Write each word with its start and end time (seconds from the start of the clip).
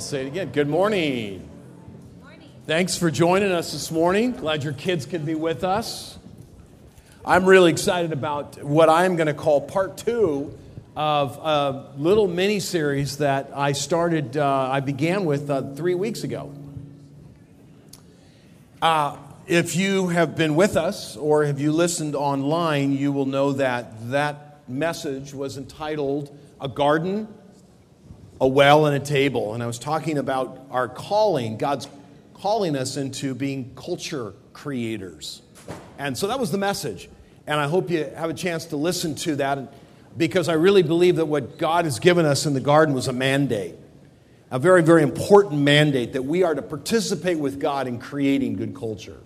I'll 0.00 0.06
say 0.06 0.24
it 0.24 0.28
again. 0.28 0.48
Good 0.48 0.66
morning. 0.66 1.46
Thanks 2.66 2.96
for 2.96 3.10
joining 3.10 3.52
us 3.52 3.72
this 3.72 3.90
morning. 3.90 4.32
Glad 4.32 4.64
your 4.64 4.72
kids 4.72 5.04
could 5.04 5.26
be 5.26 5.34
with 5.34 5.62
us. 5.62 6.18
I'm 7.22 7.44
really 7.44 7.70
excited 7.70 8.10
about 8.10 8.64
what 8.64 8.88
I'm 8.88 9.16
going 9.16 9.26
to 9.26 9.34
call 9.34 9.60
part 9.60 9.98
two 9.98 10.56
of 10.96 11.36
a 11.36 11.92
little 11.98 12.28
mini 12.28 12.60
series 12.60 13.18
that 13.18 13.50
I 13.54 13.72
started, 13.72 14.38
uh, 14.38 14.70
I 14.72 14.80
began 14.80 15.26
with 15.26 15.50
uh, 15.50 15.74
three 15.74 15.94
weeks 15.94 16.24
ago. 16.24 16.50
Uh, 18.80 19.18
if 19.46 19.76
you 19.76 20.08
have 20.08 20.34
been 20.34 20.54
with 20.54 20.78
us 20.78 21.14
or 21.14 21.44
have 21.44 21.60
you 21.60 21.72
listened 21.72 22.16
online, 22.16 22.96
you 22.96 23.12
will 23.12 23.26
know 23.26 23.52
that 23.52 24.10
that 24.12 24.66
message 24.66 25.34
was 25.34 25.58
entitled 25.58 26.34
A 26.58 26.68
Garden, 26.68 27.28
a 28.40 28.48
Well, 28.48 28.86
and 28.86 28.96
a 28.96 29.04
Table. 29.04 29.54
And 29.54 29.62
I 29.62 29.66
was 29.66 29.78
talking 29.78 30.18
about 30.18 30.66
our 30.70 30.88
calling, 30.88 31.58
God's 31.58 31.88
calling 32.34 32.74
us 32.74 32.96
into 32.96 33.34
being 33.34 33.72
culture 33.74 34.32
creators. 34.52 35.42
And 35.98 36.16
so 36.16 36.26
that 36.28 36.40
was 36.40 36.50
the 36.50 36.58
message. 36.58 37.08
And 37.46 37.60
I 37.60 37.68
hope 37.68 37.90
you 37.90 38.04
have 38.16 38.30
a 38.30 38.34
chance 38.34 38.66
to 38.66 38.76
listen 38.76 39.14
to 39.16 39.36
that 39.36 39.74
because 40.16 40.48
I 40.48 40.54
really 40.54 40.82
believe 40.82 41.16
that 41.16 41.26
what 41.26 41.58
God 41.58 41.84
has 41.84 41.98
given 41.98 42.24
us 42.24 42.46
in 42.46 42.54
the 42.54 42.60
garden 42.60 42.94
was 42.94 43.08
a 43.08 43.12
mandate, 43.12 43.74
a 44.50 44.58
very, 44.58 44.82
very 44.82 45.02
important 45.02 45.60
mandate 45.60 46.14
that 46.14 46.22
we 46.22 46.42
are 46.42 46.54
to 46.54 46.62
participate 46.62 47.38
with 47.38 47.60
God 47.60 47.86
in 47.86 47.98
creating 47.98 48.56
good 48.56 48.74
culture. 48.74 49.18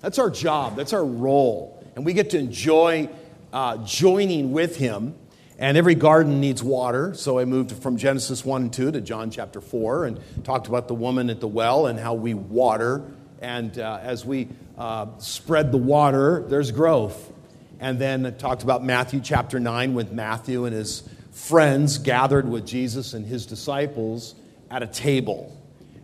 That's 0.00 0.18
our 0.18 0.30
job, 0.30 0.76
that's 0.76 0.92
our 0.92 1.04
role. 1.04 1.84
And 1.94 2.04
we 2.04 2.12
get 2.12 2.30
to 2.30 2.38
enjoy 2.38 3.08
uh, 3.52 3.78
joining 3.78 4.52
with 4.52 4.76
Him. 4.76 5.14
And 5.60 5.76
every 5.76 5.94
garden 5.94 6.40
needs 6.40 6.62
water. 6.62 7.12
So 7.12 7.38
I 7.38 7.44
moved 7.44 7.82
from 7.82 7.98
Genesis 7.98 8.46
1 8.46 8.62
and 8.62 8.72
2 8.72 8.92
to 8.92 9.00
John 9.02 9.30
chapter 9.30 9.60
4 9.60 10.06
and 10.06 10.20
talked 10.42 10.68
about 10.68 10.88
the 10.88 10.94
woman 10.94 11.28
at 11.28 11.40
the 11.40 11.48
well 11.48 11.86
and 11.86 12.00
how 12.00 12.14
we 12.14 12.32
water. 12.32 13.04
And 13.42 13.78
uh, 13.78 13.98
as 14.02 14.24
we 14.24 14.48
uh, 14.78 15.18
spread 15.18 15.70
the 15.70 15.78
water, 15.78 16.46
there's 16.48 16.70
growth. 16.70 17.30
And 17.78 17.98
then 17.98 18.34
talked 18.38 18.62
about 18.62 18.82
Matthew 18.82 19.20
chapter 19.20 19.60
9 19.60 19.92
with 19.92 20.12
Matthew 20.12 20.64
and 20.64 20.74
his 20.74 21.06
friends 21.30 21.98
gathered 21.98 22.48
with 22.48 22.66
Jesus 22.66 23.12
and 23.12 23.26
his 23.26 23.44
disciples 23.44 24.34
at 24.70 24.82
a 24.82 24.86
table. 24.86 25.54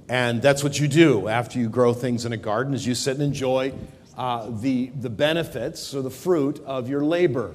And 0.06 0.42
that's 0.42 0.62
what 0.62 0.78
you 0.78 0.86
do 0.86 1.28
after 1.28 1.58
you 1.58 1.70
grow 1.70 1.94
things 1.94 2.26
in 2.26 2.32
a 2.34 2.36
garden 2.36 2.74
is 2.74 2.86
you 2.86 2.94
sit 2.94 3.14
and 3.14 3.22
enjoy 3.22 3.72
uh, 4.18 4.50
the, 4.50 4.88
the 4.88 5.10
benefits 5.10 5.94
or 5.94 6.02
the 6.02 6.10
fruit 6.10 6.62
of 6.66 6.90
your 6.90 7.02
labor. 7.02 7.54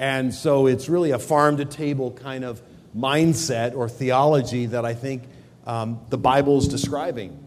And 0.00 0.34
so 0.34 0.66
it's 0.66 0.88
really 0.88 1.10
a 1.10 1.18
farm 1.18 1.58
to 1.58 1.66
table 1.66 2.10
kind 2.12 2.42
of 2.42 2.62
mindset 2.96 3.76
or 3.76 3.86
theology 3.86 4.64
that 4.64 4.86
I 4.86 4.94
think 4.94 5.24
um, 5.66 6.00
the 6.08 6.16
Bible 6.16 6.56
is 6.56 6.68
describing. 6.68 7.38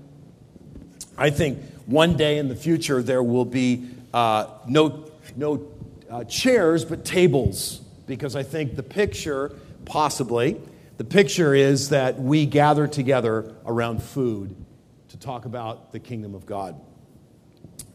I 1.17 1.31
think 1.31 1.63
one 1.87 2.15
day 2.15 2.37
in 2.37 2.49
the 2.49 2.55
future 2.55 3.01
there 3.01 3.23
will 3.23 3.43
be 3.43 3.89
uh, 4.13 4.45
no, 4.67 5.09
no 5.35 5.67
uh, 6.11 6.25
chairs 6.25 6.85
but 6.85 7.03
tables 7.03 7.81
because 8.05 8.35
I 8.35 8.43
think 8.43 8.75
the 8.75 8.83
picture, 8.83 9.51
possibly, 9.85 10.61
the 10.97 11.03
picture 11.05 11.55
is 11.55 11.89
that 11.89 12.19
we 12.21 12.45
gather 12.45 12.85
together 12.85 13.51
around 13.65 14.03
food 14.03 14.55
to 15.09 15.17
talk 15.17 15.45
about 15.45 15.91
the 15.91 15.99
kingdom 15.99 16.35
of 16.35 16.45
God. 16.45 16.79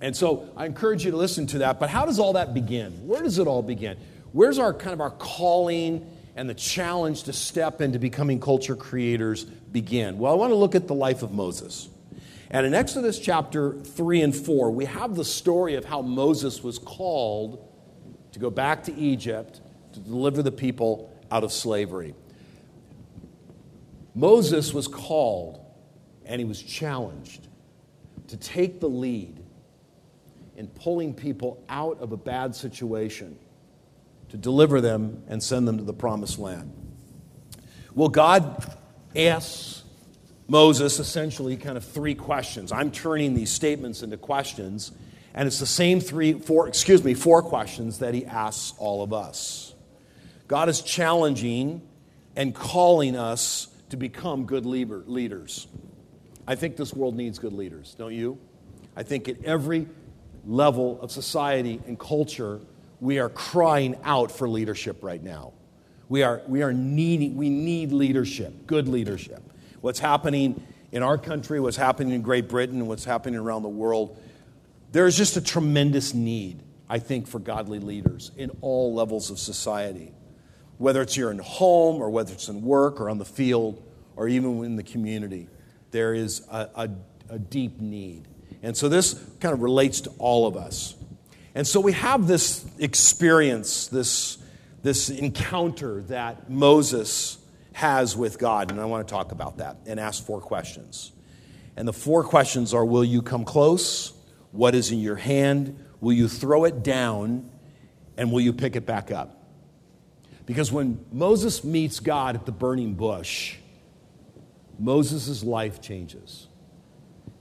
And 0.00 0.16
so 0.16 0.48
I 0.56 0.66
encourage 0.66 1.04
you 1.04 1.12
to 1.12 1.16
listen 1.16 1.46
to 1.48 1.58
that. 1.58 1.78
But 1.78 1.90
how 1.90 2.06
does 2.06 2.18
all 2.18 2.32
that 2.32 2.54
begin? 2.54 3.06
Where 3.06 3.22
does 3.22 3.38
it 3.38 3.46
all 3.46 3.62
begin? 3.62 3.96
Where's 4.32 4.58
our 4.58 4.74
kind 4.74 4.92
of 4.92 5.00
our 5.00 5.10
calling 5.10 6.10
and 6.36 6.48
the 6.48 6.54
challenge 6.54 7.24
to 7.24 7.32
step 7.32 7.80
into 7.80 7.98
becoming 7.98 8.40
culture 8.40 8.76
creators 8.76 9.44
begin? 9.44 10.18
Well, 10.18 10.32
I 10.32 10.36
want 10.36 10.50
to 10.50 10.56
look 10.56 10.74
at 10.74 10.86
the 10.86 10.94
life 10.94 11.22
of 11.22 11.32
Moses. 11.32 11.88
And 12.50 12.66
in 12.66 12.74
Exodus 12.74 13.18
chapter 13.18 13.74
3 13.74 14.22
and 14.22 14.36
4, 14.36 14.70
we 14.70 14.86
have 14.86 15.14
the 15.16 15.24
story 15.24 15.74
of 15.74 15.84
how 15.84 16.02
Moses 16.02 16.62
was 16.62 16.78
called 16.78 17.66
to 18.32 18.38
go 18.38 18.50
back 18.50 18.84
to 18.84 18.94
Egypt 18.94 19.60
to 19.92 20.00
deliver 20.00 20.42
the 20.42 20.52
people 20.52 21.12
out 21.30 21.44
of 21.44 21.52
slavery. 21.52 22.14
Moses 24.14 24.72
was 24.72 24.88
called 24.88 25.64
and 26.24 26.38
he 26.38 26.44
was 26.44 26.62
challenged 26.62 27.48
to 28.28 28.36
take 28.36 28.80
the 28.80 28.88
lead 28.88 29.42
in 30.56 30.66
pulling 30.68 31.14
people 31.14 31.64
out 31.68 32.00
of 32.00 32.12
a 32.12 32.16
bad 32.16 32.54
situation 32.54 33.38
to 34.30 34.36
deliver 34.36 34.80
them 34.80 35.22
and 35.28 35.42
send 35.42 35.66
them 35.66 35.78
to 35.78 35.84
the 35.84 35.92
promised 35.92 36.38
land. 36.38 36.72
Well, 37.94 38.08
God 38.08 38.76
asks 39.16 39.84
Moses 40.46 40.98
essentially 40.98 41.56
kind 41.56 41.76
of 41.76 41.84
three 41.84 42.14
questions. 42.14 42.72
I'm 42.72 42.90
turning 42.90 43.34
these 43.34 43.50
statements 43.50 44.02
into 44.02 44.16
questions, 44.16 44.92
and 45.34 45.46
it's 45.46 45.58
the 45.58 45.66
same 45.66 46.00
three, 46.00 46.34
four, 46.34 46.68
excuse 46.68 47.04
me, 47.04 47.14
four 47.14 47.42
questions 47.42 47.98
that 47.98 48.14
he 48.14 48.24
asks 48.24 48.74
all 48.78 49.02
of 49.02 49.12
us. 49.12 49.74
God 50.46 50.68
is 50.68 50.80
challenging 50.80 51.82
and 52.36 52.54
calling 52.54 53.16
us 53.16 53.68
to 53.90 53.96
become 53.96 54.44
good 54.46 54.64
leaders. 54.64 55.66
I 56.46 56.54
think 56.54 56.76
this 56.76 56.94
world 56.94 57.16
needs 57.16 57.38
good 57.38 57.52
leaders, 57.52 57.94
don't 57.98 58.14
you? 58.14 58.38
I 58.96 59.02
think 59.02 59.28
at 59.28 59.44
every 59.44 59.86
level 60.46 60.98
of 61.02 61.10
society 61.10 61.80
and 61.86 61.98
culture, 61.98 62.60
we 63.00 63.18
are 63.18 63.28
crying 63.28 63.96
out 64.04 64.30
for 64.30 64.48
leadership 64.48 65.02
right 65.02 65.22
now. 65.22 65.52
We 66.08 66.22
are, 66.22 66.42
we 66.46 66.62
are 66.62 66.72
needing, 66.72 67.36
we 67.36 67.50
need 67.50 67.92
leadership, 67.92 68.66
good 68.66 68.88
leadership. 68.88 69.42
What's 69.80 69.98
happening 69.98 70.66
in 70.90 71.02
our 71.02 71.18
country, 71.18 71.60
what's 71.60 71.76
happening 71.76 72.14
in 72.14 72.22
Great 72.22 72.48
Britain, 72.48 72.86
what's 72.86 73.04
happening 73.04 73.38
around 73.38 73.62
the 73.62 73.68
world, 73.68 74.20
there's 74.90 75.16
just 75.16 75.36
a 75.36 75.40
tremendous 75.40 76.14
need, 76.14 76.62
I 76.88 76.98
think, 76.98 77.26
for 77.26 77.38
godly 77.38 77.78
leaders 77.78 78.30
in 78.36 78.50
all 78.62 78.94
levels 78.94 79.30
of 79.30 79.38
society. 79.38 80.12
Whether 80.78 81.02
it's 81.02 81.14
here 81.14 81.30
in 81.30 81.38
home 81.38 82.00
or 82.00 82.08
whether 82.08 82.32
it's 82.32 82.48
in 82.48 82.62
work 82.62 83.00
or 83.00 83.10
on 83.10 83.18
the 83.18 83.24
field 83.24 83.82
or 84.16 84.28
even 84.28 84.64
in 84.64 84.76
the 84.76 84.82
community, 84.82 85.48
there 85.90 86.14
is 86.14 86.46
a, 86.50 86.68
a, 86.74 86.90
a 87.30 87.38
deep 87.38 87.80
need. 87.80 88.26
And 88.62 88.76
so 88.76 88.88
this 88.88 89.14
kind 89.40 89.52
of 89.52 89.60
relates 89.60 90.00
to 90.02 90.10
all 90.18 90.46
of 90.46 90.56
us. 90.56 90.94
And 91.58 91.66
so 91.66 91.80
we 91.80 91.90
have 91.90 92.28
this 92.28 92.64
experience, 92.78 93.88
this, 93.88 94.38
this 94.84 95.10
encounter 95.10 96.02
that 96.02 96.48
Moses 96.48 97.36
has 97.72 98.16
with 98.16 98.38
God. 98.38 98.70
And 98.70 98.80
I 98.80 98.84
want 98.84 99.08
to 99.08 99.12
talk 99.12 99.32
about 99.32 99.56
that 99.56 99.78
and 99.84 99.98
ask 99.98 100.24
four 100.24 100.40
questions. 100.40 101.10
And 101.76 101.88
the 101.88 101.92
four 101.92 102.22
questions 102.22 102.72
are 102.72 102.84
Will 102.84 103.04
you 103.04 103.22
come 103.22 103.44
close? 103.44 104.12
What 104.52 104.76
is 104.76 104.92
in 104.92 105.00
your 105.00 105.16
hand? 105.16 105.84
Will 106.00 106.12
you 106.12 106.28
throw 106.28 106.62
it 106.62 106.84
down? 106.84 107.50
And 108.16 108.30
will 108.30 108.40
you 108.40 108.52
pick 108.52 108.76
it 108.76 108.86
back 108.86 109.10
up? 109.10 109.42
Because 110.46 110.70
when 110.70 111.04
Moses 111.10 111.64
meets 111.64 111.98
God 111.98 112.36
at 112.36 112.46
the 112.46 112.52
burning 112.52 112.94
bush, 112.94 113.56
Moses' 114.78 115.42
life 115.42 115.80
changes. 115.80 116.46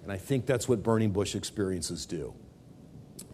And 0.01 0.11
I 0.11 0.17
think 0.17 0.47
that's 0.47 0.67
what 0.67 0.81
burning 0.81 1.11
bush 1.11 1.35
experiences 1.35 2.07
do. 2.07 2.33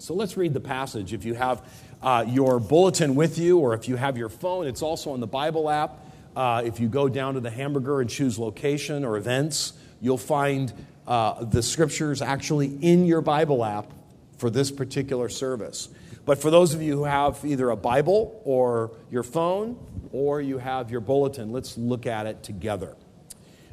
So 0.03 0.13
let's 0.13 0.35
read 0.35 0.53
the 0.53 0.59
passage. 0.59 1.13
If 1.13 1.23
you 1.23 1.33
have 1.33 1.65
uh, 2.01 2.25
your 2.27 2.59
bulletin 2.59 3.15
with 3.15 3.37
you, 3.37 3.59
or 3.59 3.73
if 3.73 3.87
you 3.87 3.95
have 3.95 4.17
your 4.17 4.27
phone, 4.27 4.67
it's 4.67 4.81
also 4.81 5.11
on 5.11 5.21
the 5.21 5.27
Bible 5.27 5.69
app. 5.69 5.97
Uh, 6.35 6.61
if 6.65 6.81
you 6.81 6.89
go 6.89 7.07
down 7.07 7.35
to 7.35 7.39
the 7.39 7.49
hamburger 7.49 8.01
and 8.01 8.09
choose 8.09 8.37
location 8.37 9.05
or 9.05 9.15
events, 9.15 9.71
you'll 10.01 10.17
find 10.17 10.73
uh, 11.07 11.45
the 11.45 11.63
scriptures 11.63 12.21
actually 12.21 12.67
in 12.81 13.05
your 13.05 13.21
Bible 13.21 13.63
app 13.63 13.93
for 14.39 14.49
this 14.49 14.71
particular 14.71 15.29
service. 15.29 15.87
But 16.25 16.41
for 16.41 16.51
those 16.51 16.73
of 16.73 16.81
you 16.81 16.97
who 16.97 17.05
have 17.05 17.39
either 17.45 17.69
a 17.69 17.77
Bible 17.77 18.41
or 18.43 18.91
your 19.09 19.23
phone 19.23 19.79
or 20.11 20.41
you 20.41 20.57
have 20.57 20.91
your 20.91 20.99
bulletin, 20.99 21.53
let's 21.53 21.77
look 21.77 22.05
at 22.05 22.27
it 22.27 22.43
together. 22.43 22.97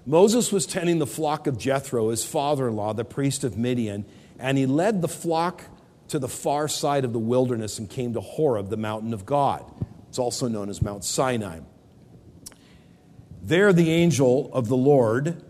Moses 0.06 0.52
was 0.52 0.64
tending 0.64 1.00
the 1.00 1.08
flock 1.08 1.48
of 1.48 1.58
Jethro, 1.58 2.10
his 2.10 2.24
father 2.24 2.68
in 2.68 2.76
law, 2.76 2.92
the 2.92 3.04
priest 3.04 3.42
of 3.42 3.58
Midian, 3.58 4.04
and 4.38 4.56
he 4.56 4.66
led 4.66 5.02
the 5.02 5.08
flock 5.08 5.64
to 6.10 6.18
the 6.18 6.28
far 6.28 6.68
side 6.68 7.04
of 7.04 7.12
the 7.12 7.18
wilderness 7.18 7.78
and 7.78 7.88
came 7.88 8.14
to 8.14 8.20
Horeb, 8.20 8.68
the 8.68 8.76
mountain 8.76 9.14
of 9.14 9.24
God. 9.24 9.64
It's 10.08 10.18
also 10.18 10.48
known 10.48 10.68
as 10.68 10.82
Mount 10.82 11.04
Sinai. 11.04 11.60
There, 13.42 13.72
the 13.72 13.90
angel 13.90 14.50
of 14.52 14.68
the 14.68 14.76
Lord 14.76 15.42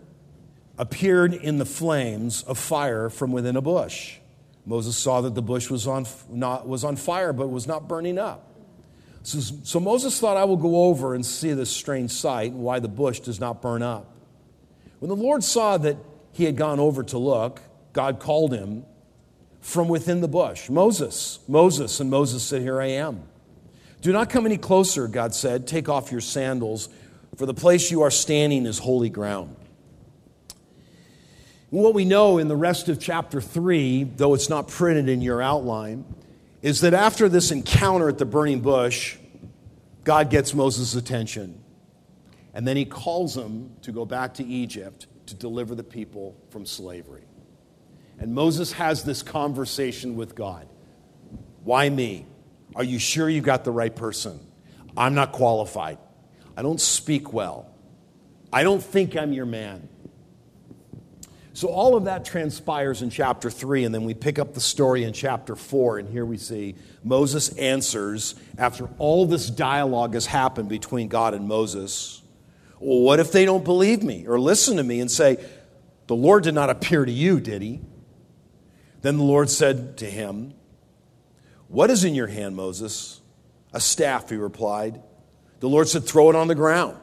appeared 0.77 1.33
in 1.33 1.57
the 1.57 1.65
flames 1.65 2.43
of 2.43 2.57
fire 2.57 3.09
from 3.09 3.31
within 3.31 3.55
a 3.55 3.61
bush. 3.61 4.17
Moses 4.65 4.95
saw 4.95 5.21
that 5.21 5.35
the 5.35 5.41
bush 5.41 5.69
was 5.69 5.87
on, 5.87 6.05
not, 6.29 6.67
was 6.67 6.83
on 6.83 6.95
fire, 6.95 7.33
but 7.33 7.47
was 7.47 7.67
not 7.67 7.87
burning 7.87 8.17
up. 8.17 8.51
So, 9.23 9.39
so 9.63 9.79
Moses 9.79 10.19
thought, 10.19 10.37
I 10.37 10.45
will 10.45 10.57
go 10.57 10.85
over 10.85 11.13
and 11.13 11.25
see 11.25 11.53
this 11.53 11.69
strange 11.69 12.11
sight 12.11 12.51
and 12.51 12.61
why 12.61 12.79
the 12.79 12.87
bush 12.87 13.19
does 13.19 13.39
not 13.39 13.61
burn 13.61 13.81
up. 13.81 14.15
When 14.99 15.09
the 15.09 15.15
Lord 15.15 15.43
saw 15.43 15.77
that 15.77 15.97
he 16.31 16.43
had 16.45 16.55
gone 16.55 16.79
over 16.79 17.03
to 17.03 17.17
look, 17.17 17.61
God 17.93 18.19
called 18.19 18.53
him 18.53 18.85
from 19.61 19.87
within 19.87 20.21
the 20.21 20.27
bush 20.27 20.69
Moses, 20.69 21.39
Moses. 21.47 21.99
And 21.99 22.09
Moses 22.09 22.43
said, 22.43 22.61
Here 22.61 22.81
I 22.81 22.87
am. 22.87 23.23
Do 24.01 24.11
not 24.11 24.29
come 24.29 24.45
any 24.45 24.57
closer, 24.57 25.07
God 25.07 25.33
said. 25.33 25.67
Take 25.67 25.87
off 25.87 26.11
your 26.11 26.21
sandals, 26.21 26.89
for 27.35 27.45
the 27.45 27.53
place 27.53 27.91
you 27.91 28.01
are 28.01 28.11
standing 28.11 28.65
is 28.65 28.79
holy 28.79 29.09
ground. 29.09 29.55
What 31.69 31.93
we 31.93 32.03
know 32.03 32.37
in 32.37 32.49
the 32.49 32.55
rest 32.55 32.89
of 32.89 32.99
chapter 32.99 33.39
3, 33.39 34.03
though 34.17 34.33
it's 34.33 34.49
not 34.49 34.67
printed 34.67 35.07
in 35.07 35.21
your 35.21 35.41
outline, 35.41 36.03
is 36.61 36.81
that 36.81 36.93
after 36.93 37.29
this 37.29 37.51
encounter 37.51 38.09
at 38.09 38.17
the 38.17 38.25
burning 38.25 38.59
bush, 38.59 39.17
God 40.03 40.29
gets 40.29 40.53
Moses' 40.53 40.95
attention. 40.95 41.63
And 42.53 42.67
then 42.67 42.75
he 42.75 42.83
calls 42.83 43.37
him 43.37 43.71
to 43.83 43.93
go 43.93 44.03
back 44.03 44.33
to 44.35 44.45
Egypt 44.45 45.07
to 45.27 45.35
deliver 45.35 45.73
the 45.73 45.83
people 45.83 46.35
from 46.49 46.65
slavery. 46.65 47.23
And 48.21 48.35
Moses 48.35 48.71
has 48.73 49.03
this 49.03 49.23
conversation 49.23 50.15
with 50.15 50.35
God 50.35 50.67
Why 51.63 51.89
me? 51.89 52.27
Are 52.73 52.83
you 52.85 52.99
sure 52.99 53.27
you 53.27 53.41
got 53.41 53.65
the 53.65 53.71
right 53.71 53.93
person? 53.93 54.39
I'm 54.95 55.13
not 55.13 55.33
qualified. 55.33 55.97
I 56.55 56.61
don't 56.61 56.79
speak 56.79 57.33
well. 57.33 57.69
I 58.53 58.63
don't 58.63 58.81
think 58.81 59.17
I'm 59.17 59.33
your 59.33 59.45
man. 59.45 59.89
So 61.53 61.67
all 61.67 61.97
of 61.97 62.05
that 62.05 62.23
transpires 62.23 63.01
in 63.01 63.09
chapter 63.09 63.49
3, 63.49 63.83
and 63.83 63.93
then 63.93 64.05
we 64.05 64.13
pick 64.13 64.39
up 64.39 64.53
the 64.53 64.61
story 64.61 65.03
in 65.03 65.11
chapter 65.11 65.55
4, 65.55 65.99
and 65.99 66.09
here 66.09 66.25
we 66.25 66.37
see 66.37 66.75
Moses 67.03 67.49
answers 67.57 68.35
after 68.57 68.87
all 68.99 69.25
this 69.25 69.49
dialogue 69.49 70.13
has 70.13 70.25
happened 70.25 70.69
between 70.69 71.09
God 71.09 71.33
and 71.33 71.47
Moses. 71.47 72.21
Well, 72.79 72.99
what 72.99 73.19
if 73.19 73.33
they 73.33 73.43
don't 73.43 73.65
believe 73.65 74.01
me 74.01 74.27
or 74.27 74.39
listen 74.39 74.77
to 74.77 74.83
me 74.83 75.01
and 75.01 75.11
say, 75.11 75.43
The 76.07 76.15
Lord 76.15 76.43
did 76.43 76.53
not 76.53 76.69
appear 76.69 77.03
to 77.03 77.11
you, 77.11 77.41
did 77.41 77.61
he? 77.61 77.81
Then 79.01 79.17
the 79.17 79.23
Lord 79.23 79.49
said 79.49 79.97
to 79.97 80.05
him, 80.05 80.53
What 81.67 81.89
is 81.89 82.03
in 82.03 82.15
your 82.15 82.27
hand, 82.27 82.55
Moses? 82.55 83.21
A 83.73 83.79
staff, 83.79 84.29
he 84.29 84.35
replied. 84.35 85.01
The 85.59 85.69
Lord 85.69 85.87
said, 85.87 86.03
Throw 86.03 86.29
it 86.29 86.35
on 86.35 86.47
the 86.47 86.55
ground. 86.55 86.97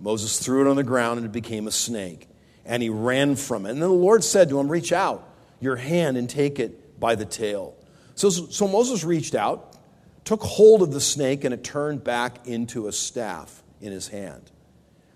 Moses 0.00 0.38
threw 0.38 0.66
it 0.66 0.70
on 0.70 0.76
the 0.76 0.82
ground 0.82 1.18
and 1.18 1.26
it 1.26 1.32
became 1.32 1.66
a 1.66 1.72
snake. 1.72 2.26
And 2.64 2.82
he 2.82 2.88
ran 2.88 3.36
from 3.36 3.66
it. 3.66 3.70
And 3.70 3.82
then 3.82 3.88
the 3.88 3.94
Lord 3.94 4.24
said 4.24 4.48
to 4.48 4.58
him, 4.58 4.68
Reach 4.68 4.92
out 4.92 5.28
your 5.60 5.76
hand 5.76 6.16
and 6.16 6.28
take 6.28 6.58
it 6.58 6.98
by 6.98 7.14
the 7.14 7.26
tail. 7.26 7.76
So, 8.14 8.30
so 8.30 8.66
Moses 8.66 9.04
reached 9.04 9.34
out, 9.34 9.76
took 10.24 10.42
hold 10.42 10.82
of 10.82 10.92
the 10.92 11.00
snake, 11.00 11.44
and 11.44 11.54
it 11.54 11.64
turned 11.64 12.04
back 12.04 12.46
into 12.46 12.86
a 12.86 12.92
staff 12.92 13.62
in 13.80 13.92
his 13.92 14.08
hand. 14.08 14.50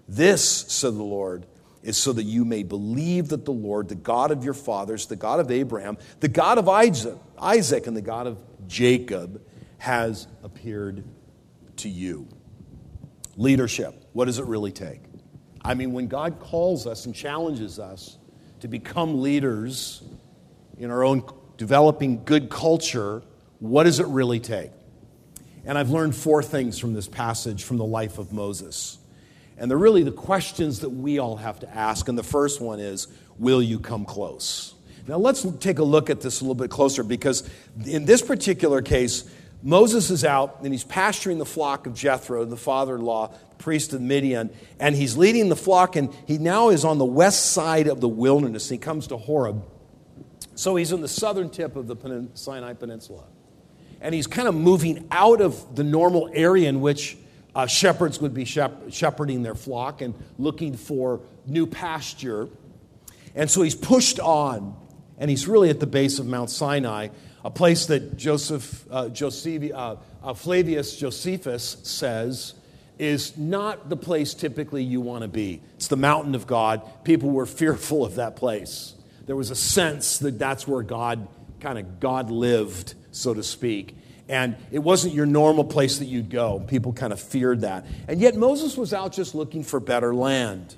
This, 0.08 0.44
said 0.44 0.94
the 0.94 1.02
Lord, 1.02 1.46
is 1.84 1.96
so 1.96 2.12
that 2.14 2.24
you 2.24 2.44
may 2.44 2.62
believe 2.62 3.28
that 3.28 3.44
the 3.44 3.52
Lord, 3.52 3.88
the 3.88 3.94
God 3.94 4.30
of 4.30 4.42
your 4.42 4.54
fathers, 4.54 5.06
the 5.06 5.16
God 5.16 5.38
of 5.38 5.50
Abraham, 5.50 5.98
the 6.20 6.28
God 6.28 6.58
of 6.58 6.68
Isaac, 6.68 7.86
and 7.86 7.96
the 7.96 8.02
God 8.02 8.26
of 8.26 8.38
Jacob, 8.66 9.42
has 9.78 10.26
appeared 10.42 11.04
to 11.76 11.88
you. 11.88 12.26
Leadership, 13.36 13.94
what 14.14 14.24
does 14.24 14.38
it 14.38 14.46
really 14.46 14.72
take? 14.72 15.02
I 15.62 15.74
mean, 15.74 15.92
when 15.92 16.08
God 16.08 16.40
calls 16.40 16.86
us 16.86 17.04
and 17.04 17.14
challenges 17.14 17.78
us 17.78 18.18
to 18.60 18.68
become 18.68 19.20
leaders 19.20 20.02
in 20.78 20.90
our 20.90 21.04
own 21.04 21.22
developing 21.58 22.24
good 22.24 22.48
culture, 22.48 23.22
what 23.58 23.84
does 23.84 24.00
it 24.00 24.06
really 24.06 24.40
take? 24.40 24.70
And 25.66 25.76
I've 25.76 25.90
learned 25.90 26.16
four 26.16 26.42
things 26.42 26.78
from 26.78 26.94
this 26.94 27.08
passage 27.08 27.64
from 27.64 27.76
the 27.76 27.84
life 27.84 28.18
of 28.18 28.32
Moses. 28.32 28.98
And 29.56 29.70
they're 29.70 29.78
really 29.78 30.02
the 30.02 30.12
questions 30.12 30.80
that 30.80 30.90
we 30.90 31.18
all 31.18 31.36
have 31.36 31.60
to 31.60 31.74
ask. 31.74 32.08
And 32.08 32.18
the 32.18 32.22
first 32.22 32.60
one 32.60 32.80
is 32.80 33.08
Will 33.38 33.62
you 33.62 33.80
come 33.80 34.04
close? 34.04 34.74
Now, 35.06 35.16
let's 35.16 35.46
take 35.58 35.78
a 35.78 35.84
look 35.84 36.08
at 36.08 36.20
this 36.20 36.40
a 36.40 36.44
little 36.44 36.54
bit 36.54 36.70
closer 36.70 37.02
because 37.02 37.48
in 37.84 38.06
this 38.06 38.22
particular 38.22 38.80
case, 38.80 39.28
Moses 39.62 40.10
is 40.10 40.24
out 40.24 40.60
and 40.62 40.72
he's 40.72 40.84
pasturing 40.84 41.38
the 41.38 41.46
flock 41.46 41.86
of 41.86 41.94
Jethro, 41.94 42.44
the 42.44 42.56
father 42.56 42.96
in 42.96 43.02
law, 43.02 43.34
priest 43.58 43.92
of 43.92 44.00
Midian, 44.00 44.50
and 44.78 44.94
he's 44.94 45.16
leading 45.16 45.48
the 45.48 45.56
flock, 45.56 45.96
and 45.96 46.14
he 46.26 46.38
now 46.38 46.68
is 46.68 46.84
on 46.84 46.98
the 46.98 47.04
west 47.04 47.52
side 47.52 47.86
of 47.86 48.00
the 48.00 48.08
wilderness. 48.08 48.68
He 48.68 48.78
comes 48.78 49.06
to 49.08 49.16
Horeb. 49.16 49.64
So 50.54 50.76
he's 50.76 50.92
in 50.92 51.00
the 51.00 51.08
southern 51.08 51.50
tip 51.50 51.76
of 51.76 51.86
the 51.86 52.28
Sinai 52.34 52.74
Peninsula. 52.74 53.24
And 54.00 54.14
he's 54.14 54.26
kind 54.26 54.48
of 54.48 54.54
moving 54.54 55.06
out 55.10 55.40
of 55.40 55.74
the 55.74 55.82
normal 55.82 56.30
area 56.32 56.68
in 56.68 56.80
which 56.80 57.16
uh, 57.54 57.66
shepherds 57.66 58.20
would 58.20 58.34
be 58.34 58.44
shepherding 58.44 59.42
their 59.42 59.54
flock 59.54 60.02
and 60.02 60.14
looking 60.38 60.76
for 60.76 61.20
new 61.46 61.66
pasture. 61.66 62.48
And 63.34 63.50
so 63.50 63.62
he's 63.62 63.74
pushed 63.74 64.20
on, 64.20 64.76
and 65.18 65.30
he's 65.30 65.46
really 65.46 65.70
at 65.70 65.80
the 65.80 65.86
base 65.86 66.18
of 66.18 66.26
Mount 66.26 66.50
Sinai, 66.50 67.08
a 67.44 67.50
place 67.50 67.86
that 67.86 68.16
Joseph, 68.16 68.86
uh, 68.90 69.08
Joseph 69.08 69.72
uh, 69.72 69.96
uh, 70.22 70.34
Flavius 70.34 70.96
Josephus 70.96 71.76
says 71.82 72.54
is 72.98 73.36
not 73.36 73.88
the 73.88 73.96
place 73.96 74.34
typically 74.34 74.82
you 74.82 75.00
want 75.00 75.22
to 75.22 75.28
be. 75.28 75.60
It's 75.76 75.88
the 75.88 75.96
mountain 75.96 76.34
of 76.34 76.46
God. 76.46 76.82
People 77.04 77.30
were 77.30 77.46
fearful 77.46 78.04
of 78.04 78.16
that 78.16 78.36
place. 78.36 78.94
There 79.26 79.36
was 79.36 79.50
a 79.50 79.56
sense 79.56 80.18
that 80.18 80.38
that's 80.38 80.66
where 80.66 80.82
God 80.82 81.26
kind 81.60 81.78
of 81.78 81.98
God 81.98 82.30
lived, 82.30 82.94
so 83.10 83.34
to 83.34 83.42
speak. 83.42 83.96
And 84.28 84.56
it 84.70 84.78
wasn't 84.78 85.14
your 85.14 85.26
normal 85.26 85.64
place 85.64 85.98
that 85.98 86.06
you'd 86.06 86.30
go. 86.30 86.60
People 86.60 86.92
kind 86.92 87.12
of 87.12 87.20
feared 87.20 87.60
that. 87.60 87.86
And 88.08 88.20
yet 88.20 88.36
Moses 88.36 88.76
was 88.76 88.94
out 88.94 89.12
just 89.12 89.34
looking 89.34 89.62
for 89.62 89.80
better 89.80 90.14
land. 90.14 90.76